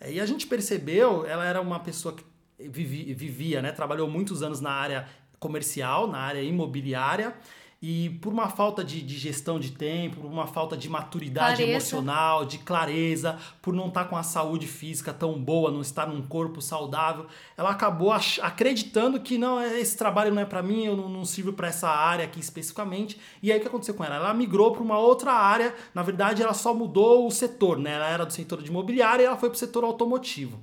[0.00, 2.24] É, E a gente percebeu, ela era uma pessoa que
[2.68, 5.06] vivi- vivia, né, trabalhou muitos anos na área
[5.38, 7.34] comercial, na área imobiliária,
[7.82, 11.70] E por uma falta de, de, gestão de tempo, por uma falta de maturidade Clareza.
[11.72, 16.22] emocional, de clareza, por não estar com a saúde física tão boa, não estar num
[16.22, 21.08] corpo saudável, ela acabou acreditando que não, esse trabalho não é para mim, eu não,
[21.08, 23.20] não sirvo para essa área aqui especificamente.
[23.42, 24.16] E aí o que aconteceu com ela?
[24.16, 27.92] Ela migrou para uma outra área, na verdade ela só mudou o setor, né?
[27.92, 30.58] Ela era do setor de imobiliário e ela foi para o setor automotivo.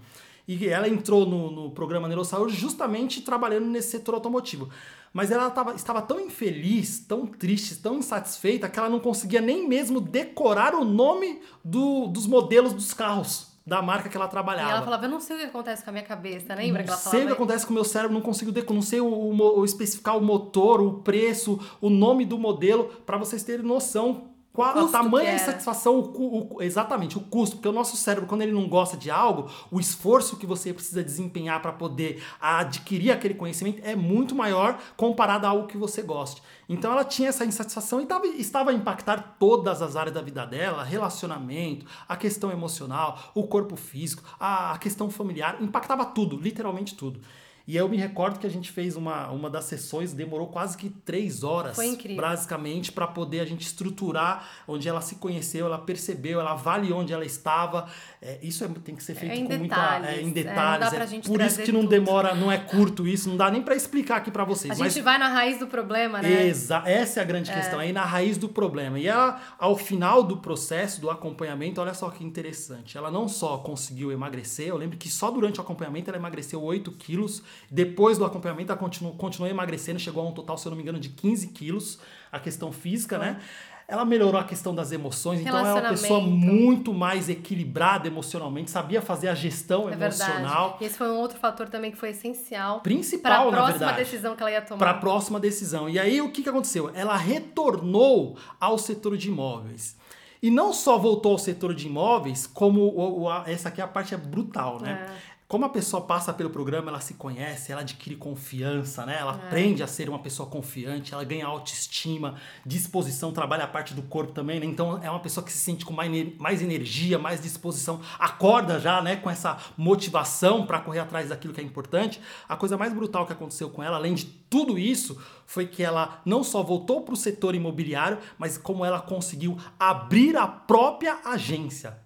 [0.47, 4.69] E ela entrou no, no programa Neurosaúde justamente trabalhando nesse setor automotivo.
[5.13, 9.67] Mas ela tava, estava tão infeliz, tão triste, tão insatisfeita, que ela não conseguia nem
[9.67, 14.71] mesmo decorar o nome do, dos modelos dos carros da marca que ela E trabalhava.
[14.71, 16.93] ela falava, eu não sei o que acontece com a minha cabeça, lembra que não
[16.95, 17.23] ela sei falava?
[17.23, 19.63] o que acontece com o meu cérebro, não consigo decorar, não sei o, o o
[19.63, 24.88] especificar o motor, o preço, o nome do modelo, para vocês terem noção qual a
[24.92, 28.96] tamanha insatisfação, o, o- exatamente, o custo, porque o nosso cérebro, quando ele não gosta
[28.96, 34.36] de algo, o esforço que você precisa desempenhar para poder adquirir aquele conhecimento é muito
[34.36, 36.42] maior comparado a algo que você goste.
[36.70, 40.46] Então ela tinha essa insatisfação e tava, estava a impactar todas as áreas da vida
[40.46, 46.96] dela, relacionamento, a questão emocional, o corpo físico, a, a questão familiar, impactava tudo, literalmente
[46.96, 47.20] tudo.
[47.65, 50.89] E eu me recordo que a gente fez uma, uma das sessões, demorou quase que
[50.89, 52.21] três horas, Foi incrível.
[52.21, 57.13] basicamente, para poder a gente estruturar onde ela se conheceu, ela percebeu, ela avaliou onde
[57.13, 57.88] ela estava.
[58.21, 59.76] É, isso é- tem que ser feito em com muita.
[59.76, 60.93] detalhes, É, é, em não dá detalhes.
[60.93, 61.89] é gente por isso que não tudo.
[61.91, 64.73] demora, não é curto isso, não dá nem para explicar aqui para vocês.
[64.78, 66.47] A mas gente vai na raiz do problema, né?
[66.47, 68.99] Exa essa é a grande questão, é ir na raiz do problema.
[68.99, 72.97] E ela, ao final do processo, do acompanhamento, olha só que interessante.
[72.97, 76.91] Ela não só conseguiu emagrecer, eu lembro que só durante o acompanhamento ela emagreceu 8
[76.91, 77.41] quilos.
[77.70, 80.84] Depois do acompanhamento, ela continuou, continuou emagrecendo, chegou a um total, se eu não me
[80.84, 82.00] engano, de 15 quilos.
[82.32, 83.39] A questão física, né?
[83.86, 88.72] Ela melhorou a questão das emoções, então ela é uma pessoa muito mais equilibrada emocionalmente,
[88.72, 90.39] sabia fazer a gestão É emocional.
[90.70, 90.76] verdade.
[90.80, 93.92] E esse foi um outro fator também que foi essencial para Principal, a na próxima
[93.94, 94.80] decisão que ela ia tomar.
[94.80, 95.89] para a próxima decisão.
[95.89, 96.92] E aí o que, que aconteceu?
[96.96, 97.18] Ela
[97.63, 99.96] retornou ao setor de imóveis.
[100.42, 103.84] E não só voltou ao setor de imóveis, como o- o- a- essa aqui é
[103.84, 105.08] a parte brutal, né?
[105.10, 105.33] É.
[105.54, 109.18] Como a pessoa passa pelo programa, ela se conhece, ela adquire confiança, né?
[109.20, 109.36] Ela É.
[109.36, 114.32] aprende a ser uma pessoa confiante, ela ganha autoestima, disposição, trabalha a parte do corpo
[114.32, 114.66] também, né?
[114.66, 119.00] Então é uma pessoa que se sente com mais, mais energia, mais disposição, acorda já,
[119.00, 122.20] né, com essa motivação para correr atrás daquilo que é importante.
[122.50, 126.20] A coisa mais brutal que aconteceu com ela, além de tudo isso, foi que ela
[126.26, 132.02] não só voltou para o setor imobiliário, mas como ela conseguiu abrir a própria agência.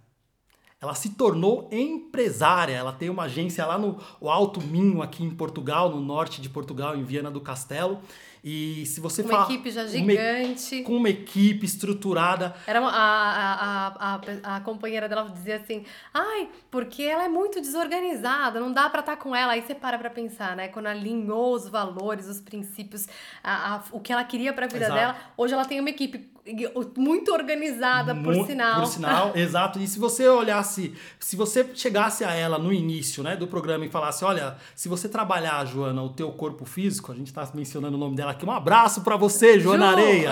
[0.79, 2.73] Ela se tornou empresária.
[2.75, 6.95] Ela tem uma agência lá no Alto Minho, aqui em Portugal, no norte de Portugal,
[6.95, 7.99] em Viana do Castelo.
[8.43, 9.43] E se você Uma fala.
[9.45, 10.83] equipe já uma gigante.
[10.83, 12.55] com uma equipe estruturada.
[12.67, 13.87] Era uma- a, a,
[14.45, 18.99] a, a, companheira dela dizia assim: ai, porque ela é muito desorganizada, não dá pra
[18.99, 19.53] estar com ela.
[19.53, 20.67] Aí você para pra pensar, né?
[20.67, 23.07] Quando alinhou os valores, os princípios,
[23.43, 24.93] a, a- o que ela queria pra vida Exato.
[24.93, 26.29] dela, hoje ela tem uma equipe
[26.95, 28.81] muito organizada, por Mu- sinal.
[28.81, 29.79] Por sinal, exato.
[29.79, 33.89] E se você olhasse, se você chegasse a ela no início né, do programa e
[33.89, 37.99] falasse: olha, se você trabalhar, Joana, o teu corpo físico, a gente tá mencionando o
[37.99, 39.97] nome dela aqui, um abraço pra você, Joana Ju!
[39.97, 40.31] Areia.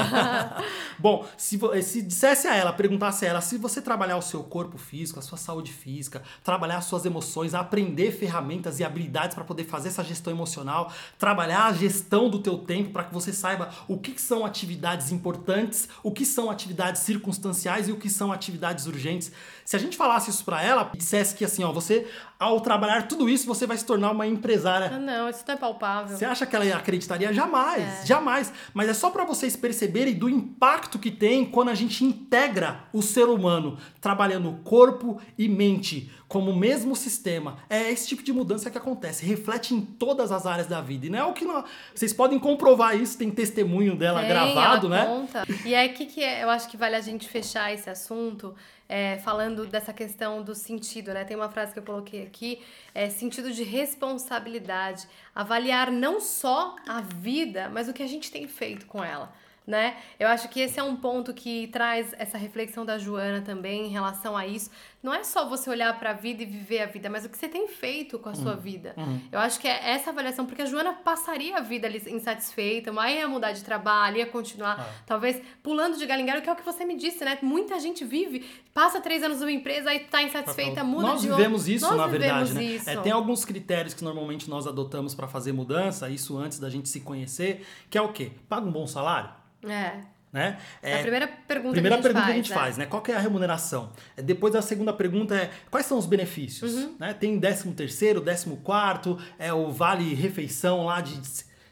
[0.97, 4.77] Bom, se, se dissesse a ela, perguntasse a ela, se você trabalhar o seu corpo
[4.77, 9.65] físico, a sua saúde física, trabalhar as suas emoções, aprender ferramentas e habilidades para poder
[9.65, 13.97] fazer essa gestão emocional, trabalhar a gestão do teu tempo para que você saiba o
[13.97, 18.85] que que são atividades importantes, o que são atividades circunstanciais e o que são atividades
[18.85, 19.31] urgentes.
[19.65, 23.27] Se a gente falasse isso para ela, dissesse que assim, ó, você ao trabalhar tudo
[23.27, 26.15] isso, você vai se tornar uma empresária Ah, não, isso não é palpável.
[26.15, 27.33] você acha que ela acreditaria?
[27.33, 28.05] Jamais, É.
[28.05, 28.53] jamais.
[28.73, 33.01] Mas é só para vocês perceberem do impacto que tem quando a gente integra o
[33.01, 37.57] ser humano, trabalhando corpo e mente como o mesmo sistema.
[37.69, 41.05] É esse tipo de mudança que acontece, reflete em todas as áreas da vida.
[41.05, 41.63] E não é o que nós...
[41.93, 45.05] vocês podem comprovar isso, tem testemunho dela Tem, gravado, né?
[45.05, 45.43] Conta.
[45.63, 46.43] E aí, o que, que é?
[46.43, 48.53] Eu acho que vale a gente fechar esse assunto
[48.87, 51.23] é, falando dessa questão do sentido, né?
[51.23, 52.61] Tem uma frase que eu coloquei aqui,
[52.93, 55.07] é sentido de responsabilidade.
[55.33, 59.33] Avaliar não só a vida, mas o que a gente tem feito com ela.
[59.67, 59.97] Né?
[60.19, 63.89] Eu acho que esse é um ponto que traz essa reflexão da Joana também em
[63.89, 64.69] relação a isso.
[65.01, 67.37] Não é só você olhar para a vida e viver a vida, mas o que
[67.37, 68.95] você tem feito com a sua vida.
[69.31, 73.15] Eu acho que é essa avaliação, porque a Joana passaria a vida ali insatisfeita, mas
[73.17, 74.89] ia mudar de trabalho, ia continuar, Ah.
[75.05, 77.37] talvez pulando de galho, que é o que você me disse, né?
[77.41, 81.67] Muita gente vive, passa três anos numa empresa, aí tá insatisfeita, muda Nós de vivemos
[81.67, 82.63] isso, Nós na vivemos verdade, né?
[82.63, 82.89] isso.
[82.89, 86.87] É, tem alguns critérios que normalmente nós adotamos para fazer mudança, isso antes da gente
[86.89, 88.31] se conhecer, que é o quê?
[88.49, 89.29] Paga um bom salário,
[89.67, 89.99] É.
[90.31, 90.57] né?
[90.81, 92.55] É a primeira pergunta Primeira que a gente pergunta faz, que a gente né?
[92.55, 92.85] faz, né?
[92.85, 93.91] Qual que é a remuneração?
[94.15, 96.73] É, Depois a segunda pergunta é quais são os benefícios?
[96.73, 96.95] Uhum.
[96.99, 97.13] Né?
[97.13, 101.19] Tem 13 terceiro, 14 quarto, é o vale refeição lá de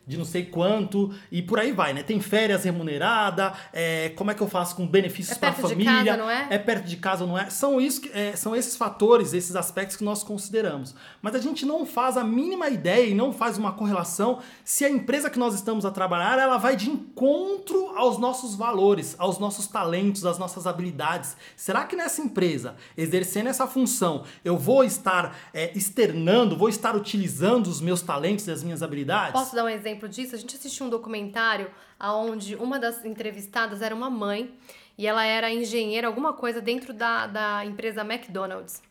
[0.05, 2.03] de não sei quanto e por aí vai, né?
[2.03, 5.67] Tem férias remunerada, é, como é que eu faço com benefícios É para a perto
[5.67, 5.93] de família?
[6.13, 6.47] casa, não é?
[6.49, 7.49] É perto de casa, não é?
[7.49, 10.93] São, isso, que- é, são esses fatores, esses aspectos que nós consideramos.
[11.21, 14.89] Mas a gente não faz a mínima ideia e não faz uma correlação se a
[14.89, 19.67] empresa que nós estamos a trabalhar ela vai de encontro aos nossos valores, aos nossos
[19.67, 21.37] talentos, às nossas habilidades.
[21.55, 27.67] Será que nessa empresa, exercendo essa função, eu vou estar é, externando, vou estar utilizando
[27.67, 29.31] os meus talentos e as minhas habilidades?
[29.31, 30.35] Posso dar um exemplo disso?
[30.35, 34.53] A gente assistiu um documentário onde uma das entrevistadas era uma mãe
[34.97, 38.81] e ela era engenheira, alguma coisa dentro da, da empresa McDonald's.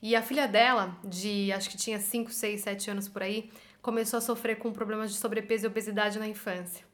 [0.00, 3.50] E a filha dela, de acho que tinha 5, 6, 7 anos por aí,
[3.82, 6.84] começou a sofrer com problemas de sobrepeso e obesidade na infância.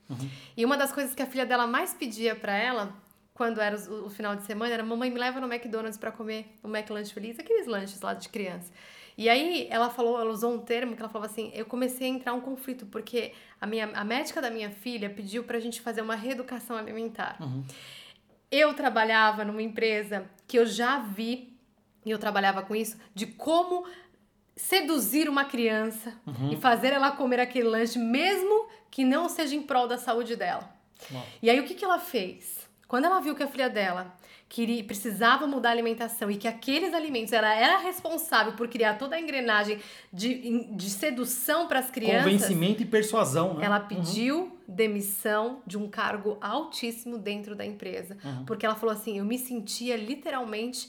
[0.57, 2.95] E uma das coisas que a filha dela mais pedia pra ela,
[3.33, 6.47] quando era o, o final de semana, era: Mamãe, me leva no McDonald's pra comer
[6.63, 8.73] o McLanche Feliz, aqueles lanches lá de criança.
[9.17, 12.11] E aí ela falou, ela usou um termo que ela falava assim: eu comecei a
[12.11, 16.01] entrar um conflito, porque a, minha, a médica da minha filha pediu pra gente fazer
[16.03, 17.37] uma reeducação alimentar.
[18.51, 21.57] Eu trabalhava numa empresa que eu já vi,
[22.05, 23.85] e eu trabalhava com isso, de como
[24.57, 26.13] seduzir uma criança
[26.53, 30.73] e fazer ela comer aquele lanche, mesmo que não seja em prol da saúde dela.
[31.43, 32.69] E aí o que, que ela fez?
[32.87, 34.15] Quando ela viu que a filha dela
[34.55, 39.17] queria, precisava mudar a alimentação e que aqueles alimentos ela era responsável por criar toda
[39.17, 39.81] a engrenagem
[40.13, 43.67] de, de sedução para as crianças, Convencimento e persuasão, né?
[43.67, 48.17] ela pediu demissão de um cargo altíssimo dentro da empresa.
[48.47, 50.89] Porque ela falou assim: eu me sentia literalmente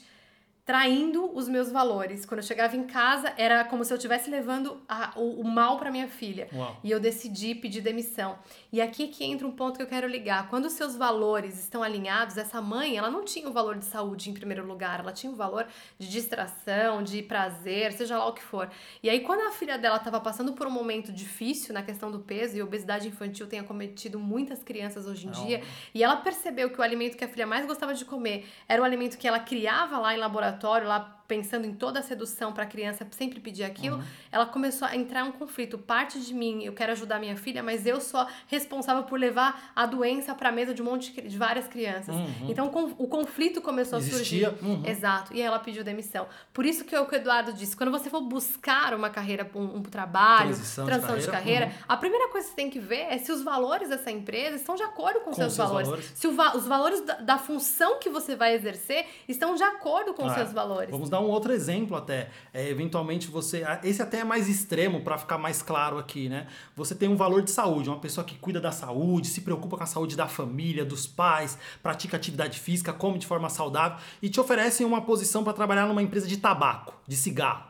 [0.66, 2.26] traindo os meus valores.
[2.26, 5.78] Quando eu chegava em casa, era como se eu estivesse levando a- o, o mal
[5.78, 6.48] para minha filha.
[6.52, 6.76] Uau.
[6.82, 8.36] E eu decidi pedir demissão.
[8.72, 10.48] E aqui que entra um ponto que eu quero ligar.
[10.50, 14.28] Quando os seus valores estão alinhados, essa mãe, ela não tinha o valor de saúde
[14.28, 15.68] em primeiro lugar, ela tinha o valor
[16.00, 18.68] de distração, de prazer, seja lá o que for.
[19.04, 22.18] E aí, quando a filha dela estava passando por um momento difícil na questão do
[22.18, 25.46] peso e obesidade infantil tem acometido muitas crianças hoje em Não.
[25.46, 25.62] dia,
[25.94, 28.84] e ela percebeu que o alimento que a filha mais gostava de comer era o
[28.84, 32.66] alimento que ela criava lá em laboratório, lá pensando em toda a sedução para a
[32.66, 35.76] criança sempre pedir aquilo, ela começou a entrar em um conflito.
[35.78, 39.86] Parte de mim, eu quero ajudar minha filha, mas eu sou responsável por levar a
[39.86, 42.14] doença para a mesa de um monte de, de várias crianças.
[42.14, 42.46] Uhum.
[42.48, 42.66] Então
[42.98, 44.64] o conflito começou Existia, a surgir.
[44.64, 44.82] uhum.
[44.86, 45.34] Exato.
[45.34, 46.26] E ela pediu demissão.
[46.52, 49.48] Por isso que é o que o Eduardo disse, quando você for buscar uma carreira,
[49.54, 52.70] um, um trabalho, Transição de transição de carreira, carreira, a primeira coisa que você tem
[52.70, 55.68] que ver é se os valores dessa empresa estão de acordo com, Com seus, seus
[55.68, 55.88] valores.
[55.88, 56.12] valores.
[56.14, 60.26] Se va- os valores da, da função que você vai exercer estão de acordo com
[60.26, 60.90] Ah, seus valores.
[60.90, 62.30] Vamos dar um outro exemplo até.
[62.52, 63.64] É, eventualmente você.
[63.82, 66.46] Esse até é mais extremo para ficar mais claro aqui, né?
[66.74, 69.82] Você tem um valor de saúde, uma pessoa que cuida da saúde, se preocupa com
[69.82, 74.40] a saúde da família, dos pais, pratica atividade física, come de forma saudável e te
[74.40, 77.64] oferecem uma posição para trabalhar numa empresa de tabaco, de cigarro.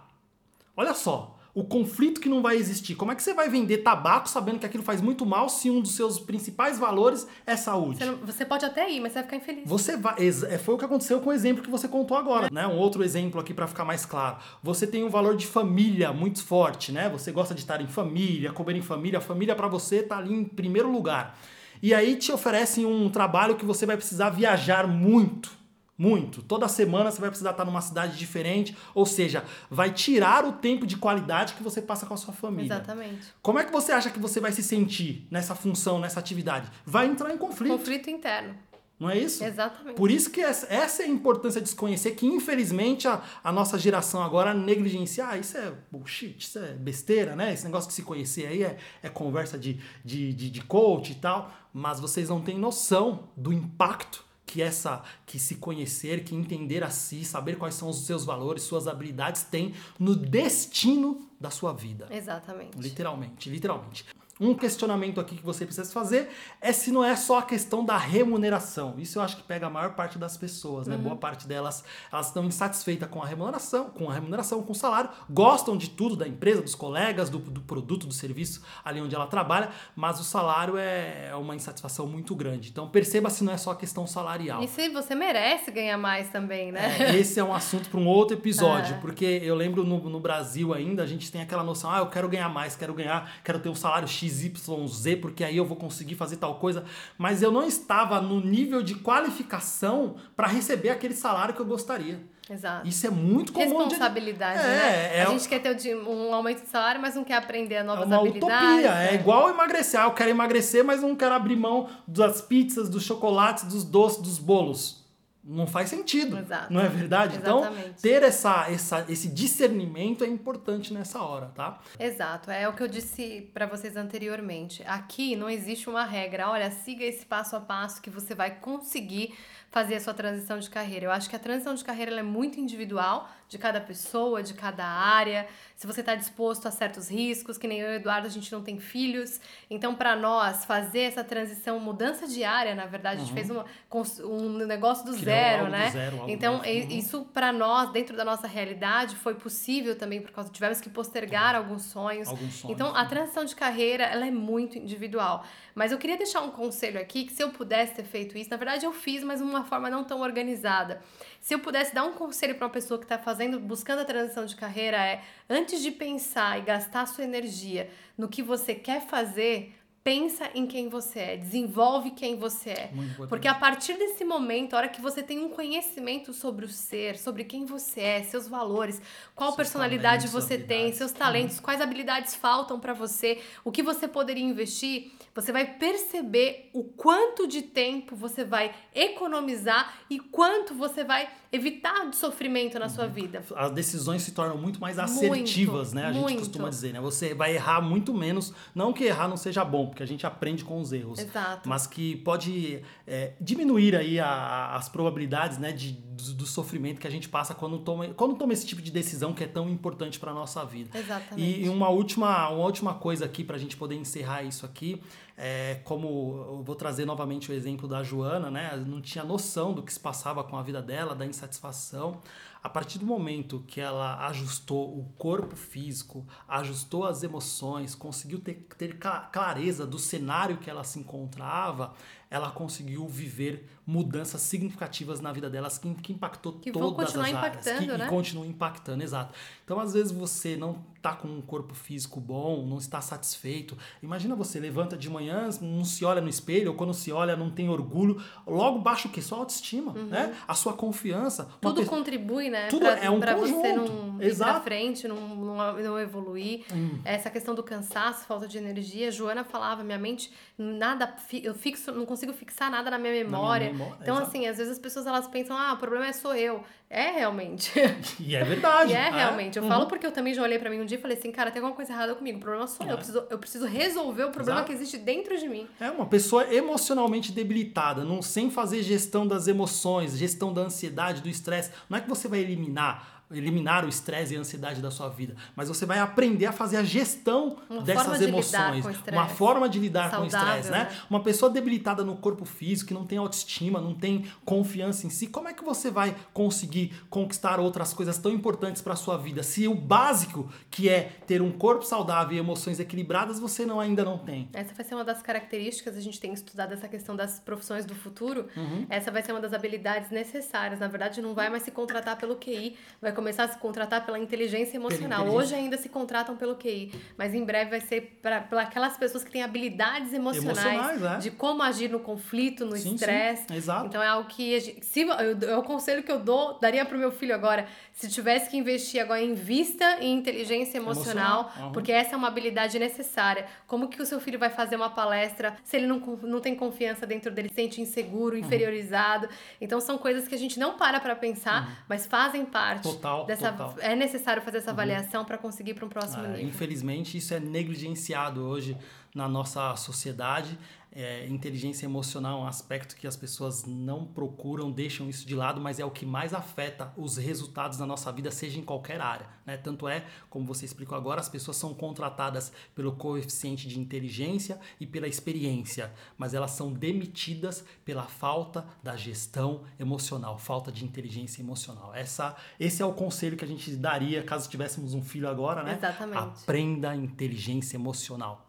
[0.76, 1.35] Olha só.
[1.56, 2.94] O conflito que não vai existir.
[2.96, 5.80] Como é que você vai vender tabaco sabendo que aquilo faz muito mal se um
[5.80, 7.96] dos seus principais valores é saúde?
[7.98, 9.62] Você, não- você pode até ir, mas você vai ficar infeliz.
[9.66, 10.16] Você vai.
[10.50, 12.66] é, Foi o que aconteceu com o exemplo que você contou agora, né?
[12.66, 14.36] Um outro exemplo aqui para ficar mais claro.
[14.62, 17.08] Você tem um valor de família muito forte, né?
[17.08, 19.18] Você gosta de estar em família, comer em família.
[19.18, 21.38] A família para você tá ali em primeiro lugar.
[21.82, 25.50] E aí te oferecem um trabalho que você vai precisar viajar muito.
[25.98, 26.42] Muito.
[26.42, 30.86] Toda semana você vai precisar estar numa cidade diferente, ou seja, vai tirar o tempo
[30.86, 32.66] de qualidade que você passa com a sua família.
[32.74, 33.28] Exatamente.
[33.40, 36.70] Como é que você acha que você vai se sentir nessa função, nessa atividade?
[36.84, 38.54] Vai entrar em conflito, Conflito interno.
[39.00, 39.42] não é isso?
[39.42, 39.96] Exatamente.
[39.96, 43.78] Por isso que essa, é a importância de se conhecer, que infelizmente a, a nossa
[43.78, 45.26] geração agora negligencia.
[45.26, 47.54] Ah, isso é bullshit, isso é besteira, né?
[47.54, 51.14] Esse negócio de se conhecer aí é, é conversa de, de, de, de coach e
[51.14, 51.50] tal.
[51.72, 56.90] Mas vocês não têm noção do impacto que essa que se conhecer, que entender a
[56.90, 62.06] si, saber quais são os seus valores, suas habilidades tem no destino da sua vida.
[62.10, 62.78] Exatamente.
[62.78, 64.06] Literalmente, literalmente.
[64.38, 66.28] Um questionamento aqui que você precisa fazer
[66.60, 68.94] é se não é só a questão da remuneração.
[68.98, 70.96] Isso eu acho que pega a maior parte das pessoas, né?
[70.96, 71.82] Boa parte delas,
[72.12, 76.16] elas estão insatisfeitas com a remuneração, com a remuneração, com o salário, gostam de tudo
[76.16, 80.24] da empresa, dos colegas, do, do produto, do serviço ali onde ela trabalha, mas o
[80.24, 82.68] salário é uma insatisfação muito grande.
[82.68, 84.62] Então perceba se não é só a questão salarial.
[84.62, 86.96] E se você merece ganhar mais também, né?
[86.98, 88.98] É, esse é um assunto para um outro episódio, É.
[88.98, 92.28] porque eu lembro no, no Brasil ainda, a gente tem aquela noção, ah, eu quero
[92.28, 96.36] ganhar mais, quero ganhar, quero ter um salário XYZ, porque aí eu vou conseguir fazer
[96.36, 96.84] tal coisa,
[97.16, 102.20] mas eu não estava no nível de qualificação para receber aquele salário que eu gostaria.
[102.48, 102.86] Exato.
[102.86, 103.66] Isso é muito comum.
[103.66, 105.16] de- Responsabilidade, É, né?
[105.18, 108.06] é a gente quer ter um aumento de salário, mas não quer aprender É novas
[108.06, 108.68] uma habilidades.
[108.68, 109.14] utopia, é né?
[109.16, 109.98] igual emagrecer.
[110.00, 114.22] Ah, eu quero emagrecer, mas não quero abrir mão das pizzas, dos chocolates, dos doces,
[114.22, 115.04] dos bolos.
[115.46, 116.38] Não faz sentido.
[116.38, 116.72] Exato.
[116.72, 117.36] Não é verdade?
[117.36, 118.02] Então, Exatamente.
[118.02, 121.80] ter essa, essa, esse discernimento é importante nessa hora, tá?
[121.98, 124.82] Exato, é o que eu disse para vocês anteriormente.
[124.86, 129.34] Aqui não existe uma regra, olha, siga esse passo a passo que você vai conseguir
[129.70, 131.06] fazer a sua transição de carreira.
[131.06, 134.84] Eu acho que a transição de carreira é muito individual, de cada pessoa, de cada
[134.84, 135.46] área.
[135.76, 138.50] Se você está disposto a certos riscos, que nem eu e o Eduardo, a gente
[138.50, 139.38] não tem filhos.
[139.70, 143.66] Então, para nós, fazer essa transição, mudança de área, na verdade, a gente fez uma,
[143.88, 145.90] cons- um negócio do Criar zero, algo do né?
[145.90, 146.64] zero, então, Uhum.
[146.64, 151.54] isso para nós, dentro da nossa realidade, foi possível também, por causa tivemos que postergar
[151.54, 152.28] alguns sonhos.
[152.28, 155.44] Alguns sonhos, Então, a transição de carreira, ela é muito individual.
[155.74, 158.56] Mas eu queria deixar um conselho aqui, que se eu pudesse ter feito isso, na
[158.56, 161.00] verdade eu fiz, mas de uma forma não tão organizada.
[161.40, 164.44] Se eu pudesse dar um conselho para uma pessoa que está fazendo, buscando a transição
[164.44, 169.74] de carreira, é antes de pensar e gastar sua energia no que você quer fazer,
[170.06, 172.90] pensa em quem você é, desenvolve quem você é.
[172.92, 173.26] Muito.
[173.26, 177.18] Porque a partir desse momento, a hora que você tem um conhecimento sobre o ser,
[177.18, 179.02] sobre quem você é, seus valores,
[179.34, 180.86] qual Seus personalidade talentos, você tem.
[180.86, 180.92] Uhum.
[180.92, 186.70] seus talentos, quais habilidades faltam para você, o que você poderia investir, você vai perceber
[186.72, 192.86] o quanto de tempo você vai economizar e quanto você vai evitar de sofrimento na
[192.86, 192.90] Uhum.
[192.90, 193.42] sua vida.
[193.56, 196.04] as decisões se tornam muito mais Muito, assertivas, né?
[196.04, 196.38] A gente muito.
[196.38, 197.00] costuma dizer, né?
[197.00, 198.52] Você vai errar muito menos.
[198.74, 201.18] Não que errar não seja bom, porque a gente aprende com os erros.
[201.18, 201.66] Exato.
[201.66, 205.72] Mas que pode é, diminuir aí a- as probabilidades, né?
[205.72, 208.90] De, do, do sofrimento que a gente passa quando toma, quando toma esse tipo de
[208.90, 210.96] decisão que é tão importante para nossa vida.
[210.98, 211.62] Exatamente.
[211.62, 215.00] E uma última, uma última coisa aqui para a gente poder encerrar isso aqui,
[215.38, 216.06] é como
[216.48, 218.76] eu vou trazer novamente o exemplo da Joana, né?
[218.86, 222.18] Não tinha noção do que se passava com a vida dela, da insatisfação.
[222.66, 228.66] A partir do momento que ela ajustou o corpo físico, ajustou as emoções, conseguiu ter,
[228.76, 231.94] ter cla- clareza do cenário que ela se encontrava,
[232.30, 237.30] ela conseguiu viver mudanças significativas na vida delas que, que impactou Que todas as áreas.
[237.38, 238.06] impactando, que, né?
[238.06, 239.32] E continua impactando, exato.
[239.64, 243.78] Então, às vezes, você não tá com um corpo físico bom, não está satisfeito.
[244.02, 247.48] Imagina você levanta de manhã, não se olha no espelho, ou quando se olha, não
[247.48, 248.20] tem orgulho.
[248.44, 249.22] Logo baixa o quê?
[249.22, 250.36] Sua autoestima, né?
[250.48, 251.44] A sua confiança.
[251.44, 251.50] Uhum.
[251.60, 252.66] Tudo pessoa- contribui, né?
[252.66, 253.92] Tudo pra, é um pra você conjunto.
[253.92, 254.50] não ir Exato.
[254.52, 256.64] pra frente, não, não, não evoluir.
[256.74, 256.98] Hum.
[257.04, 259.12] Essa questão do cansaço, falta de energia.
[259.12, 263.70] Joana falava, minha mente, nada, eu fixo, não consigo fixar nada na minha memória.
[263.70, 264.28] memória, então, exato.
[264.30, 266.62] assim, às vezes as pessoas elas pensam, ah, o problema é sou eu.
[266.88, 267.72] É realmente.
[268.20, 268.92] E é verdade.
[268.92, 269.56] E é realmente.
[269.56, 269.68] Eu Uhum.
[269.68, 271.60] falo porque eu também já olhei pra mim um dia e falei assim, cara, tem
[271.60, 272.38] alguma coisa errada comigo.
[272.38, 272.92] O problema sou eu.
[272.92, 274.66] Eu preciso, eu preciso resolver o problema Exato.
[274.70, 275.66] que existe dentro de mim.
[275.80, 281.28] É uma pessoa emocionalmente debilitada, não sem fazer gestão das emoções, gestão da ansiedade, do
[281.28, 281.72] estresse.
[281.90, 285.34] Não é que você vai eliminar eliminar o estresse e a ansiedade da sua vida,
[285.56, 289.78] mas você vai aprender a fazer a gestão Uma dessas de emoções, uma forma de
[289.78, 290.90] lidar com o Saudável, estresse, né?
[290.90, 291.00] né?
[291.10, 295.26] Uma pessoa debilitada no corpo físico, que não tem autoestima, não tem confiança em si,
[295.26, 299.66] como é que você vai conseguir conquistar outras coisas tão importantes para sua vida se
[299.66, 304.18] o básico, que é ter um corpo saudável e emoções equilibradas, você não ainda não
[304.18, 304.48] tem?
[304.52, 307.94] Essa vai ser uma das características, a gente tem estudado essa questão das profissões do
[307.94, 308.46] futuro.
[308.88, 310.78] Essa vai ser uma das habilidades necessárias.
[310.78, 314.18] Na verdade, não vai mais se contratar pelo QI, vai começar a se contratar pela
[314.18, 315.22] inteligência emocional.
[315.22, 315.54] inteligência.
[315.54, 319.30] Hoje ainda se contratam pelo QI, mas em breve vai ser para aquelas pessoas que
[319.30, 321.18] têm habilidades emocionais, Emocionais, é.
[321.18, 323.52] de como agir no conflito, no estresse.
[323.52, 323.86] exato.
[323.86, 327.10] Então é algo que se eu, é o conselho que eu dou, daria pro meu
[327.10, 327.66] filho agora,
[327.96, 331.72] se tivesse que investir agora em inteligência emocional, Emocional, uhum.
[331.72, 333.46] porque essa é uma habilidade necessária.
[333.66, 337.06] Como que o seu filho vai fazer uma palestra se ele não, não tem confiança
[337.06, 338.42] dentro dele, se sente inseguro, Uhum.
[338.44, 339.26] inferiorizado?
[339.58, 342.92] Então são coisas que a gente não para para pensar, mas fazem parte Uhum.
[342.96, 343.70] Total, dessa total.
[343.70, 343.76] Uhum.
[343.80, 346.46] é necessário fazer essa avaliação para conseguir para um próximo É, nível.
[346.48, 348.76] infelizmente, isso é negligenciado hoje
[349.14, 350.58] na nossa sociedade.
[350.98, 355.60] É, inteligência emocional é um aspecto que as pessoas não procuram, deixam isso de lado,
[355.60, 359.28] mas é o que mais afeta os resultados da nossa vida, seja em qualquer área.
[359.44, 359.58] Né?
[359.58, 364.86] Tanto é, como você explicou agora, as pessoas são contratadas pelo coeficiente de inteligência e
[364.86, 371.94] pela experiência, mas elas são demitidas pela falta da gestão emocional, falta de inteligência emocional.
[371.94, 375.74] Essa, esse é o conselho que a gente daria caso tivéssemos um filho agora, né?
[375.74, 376.16] Exatamente.
[376.16, 378.45] Aprenda a inteligência emocional.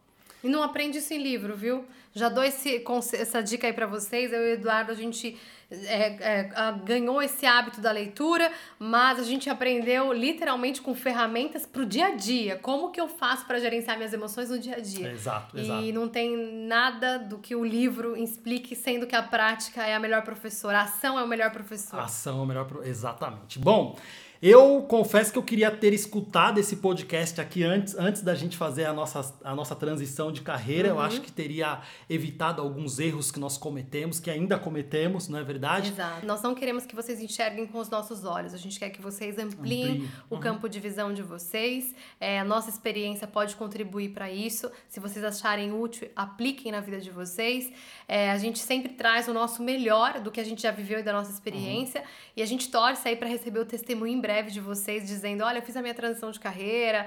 [0.47, 1.83] E não aprende isso em livro, viu?
[2.13, 2.83] Já dou esse,
[3.13, 4.31] essa dica aí pra vocês.
[4.31, 5.37] Eu e o Eduardo, a gente
[5.69, 6.49] é, é,
[6.85, 12.15] ganhou esse hábito da leitura, mas a gente aprendeu literalmente com ferramentas pro dia a
[12.15, 12.55] dia.
[12.55, 15.11] Como que eu faço pra gerenciar minhas emoções no dia a dia?
[15.11, 15.83] Exato, E exato.
[15.93, 16.35] não tem
[16.65, 20.83] nada do que o livro explique, sendo que a prática é a melhor professora, a
[20.83, 21.99] ação é o melhor professor.
[21.99, 22.65] A ação é o melhor.
[22.65, 23.59] pro- Exatamente.
[23.59, 23.95] Bom,
[24.41, 28.85] Eu confesso que eu queria ter escutado esse podcast aqui antes, antes da gente fazer
[28.85, 30.89] a nossa, a nossa transição de carreira.
[30.89, 30.95] Uhum.
[30.95, 35.43] Eu acho que teria evitado alguns erros que nós cometemos, que ainda cometemos, não é
[35.43, 35.89] verdade?
[35.89, 36.25] Exato.
[36.25, 38.53] Nós não queremos que vocês enxerguem com os nossos olhos.
[38.53, 40.09] A gente quer que vocês ampliem Amplie.
[40.29, 40.41] o uhum.
[40.41, 41.95] campo de visão de vocês.
[42.19, 44.69] É, a nossa experiência pode contribuir para isso.
[44.87, 47.71] Se vocês acharem útil, apliquem na vida de vocês.
[48.07, 51.03] É, a gente sempre traz o nosso melhor do que a gente já viveu e
[51.03, 52.01] da nossa experiência.
[52.01, 52.07] Uhum.
[52.37, 55.59] E a gente torce aí para receber o testemunho em breve de vocês, dizendo: olha,
[55.59, 57.05] eu fiz a minha transição de carreira,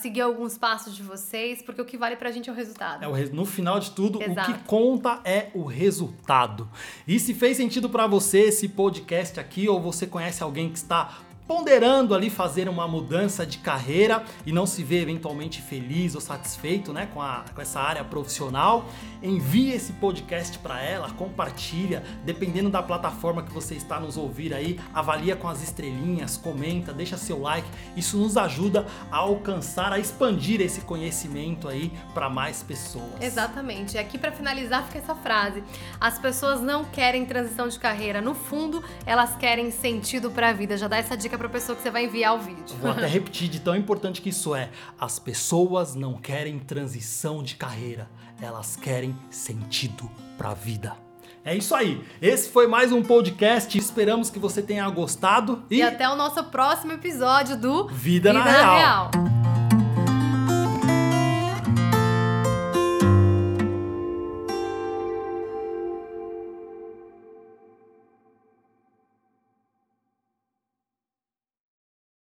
[0.00, 3.04] segui alguns passos de vocês, porque o que vale pra gente é o resultado.
[3.04, 4.50] É o, no final de tudo, Exato.
[4.50, 6.68] o que conta é o resultado.
[7.06, 11.18] E se fez sentido para você esse podcast aqui, ou você conhece alguém que está
[11.50, 16.92] ponderando ali fazer uma mudança de carreira e não se vê eventualmente feliz ou satisfeito
[16.92, 18.88] né, com, a, com essa área profissional,
[19.20, 24.78] envie esse podcast para ela, compartilha, dependendo da plataforma que você está nos ouvir aí,
[24.94, 30.60] avalia com as estrelinhas, comenta, deixa seu like, isso nos ajuda a alcançar, a expandir
[30.60, 33.20] esse conhecimento aí para mais pessoas.
[33.20, 33.96] Exatamente.
[33.96, 35.64] E aqui para finalizar fica essa frase:
[36.00, 40.76] as pessoas não querem transição de carreira, no fundo elas querem sentido para a vida.
[40.76, 42.76] Já dá essa dica para a pessoa que você vai enviar o vídeo.
[42.78, 44.68] Vou até repetir de tão importante que isso é.
[45.00, 48.10] As pessoas não querem transição de carreira,
[48.42, 50.94] elas querem sentido para a vida.
[51.42, 52.04] É isso aí.
[52.20, 53.78] Esse foi mais um podcast.
[53.78, 58.32] Esperamos que você tenha gostado e, e até o nosso próximo episódio do Vida, Vida
[58.34, 59.10] na Real.
[59.10, 59.39] Real.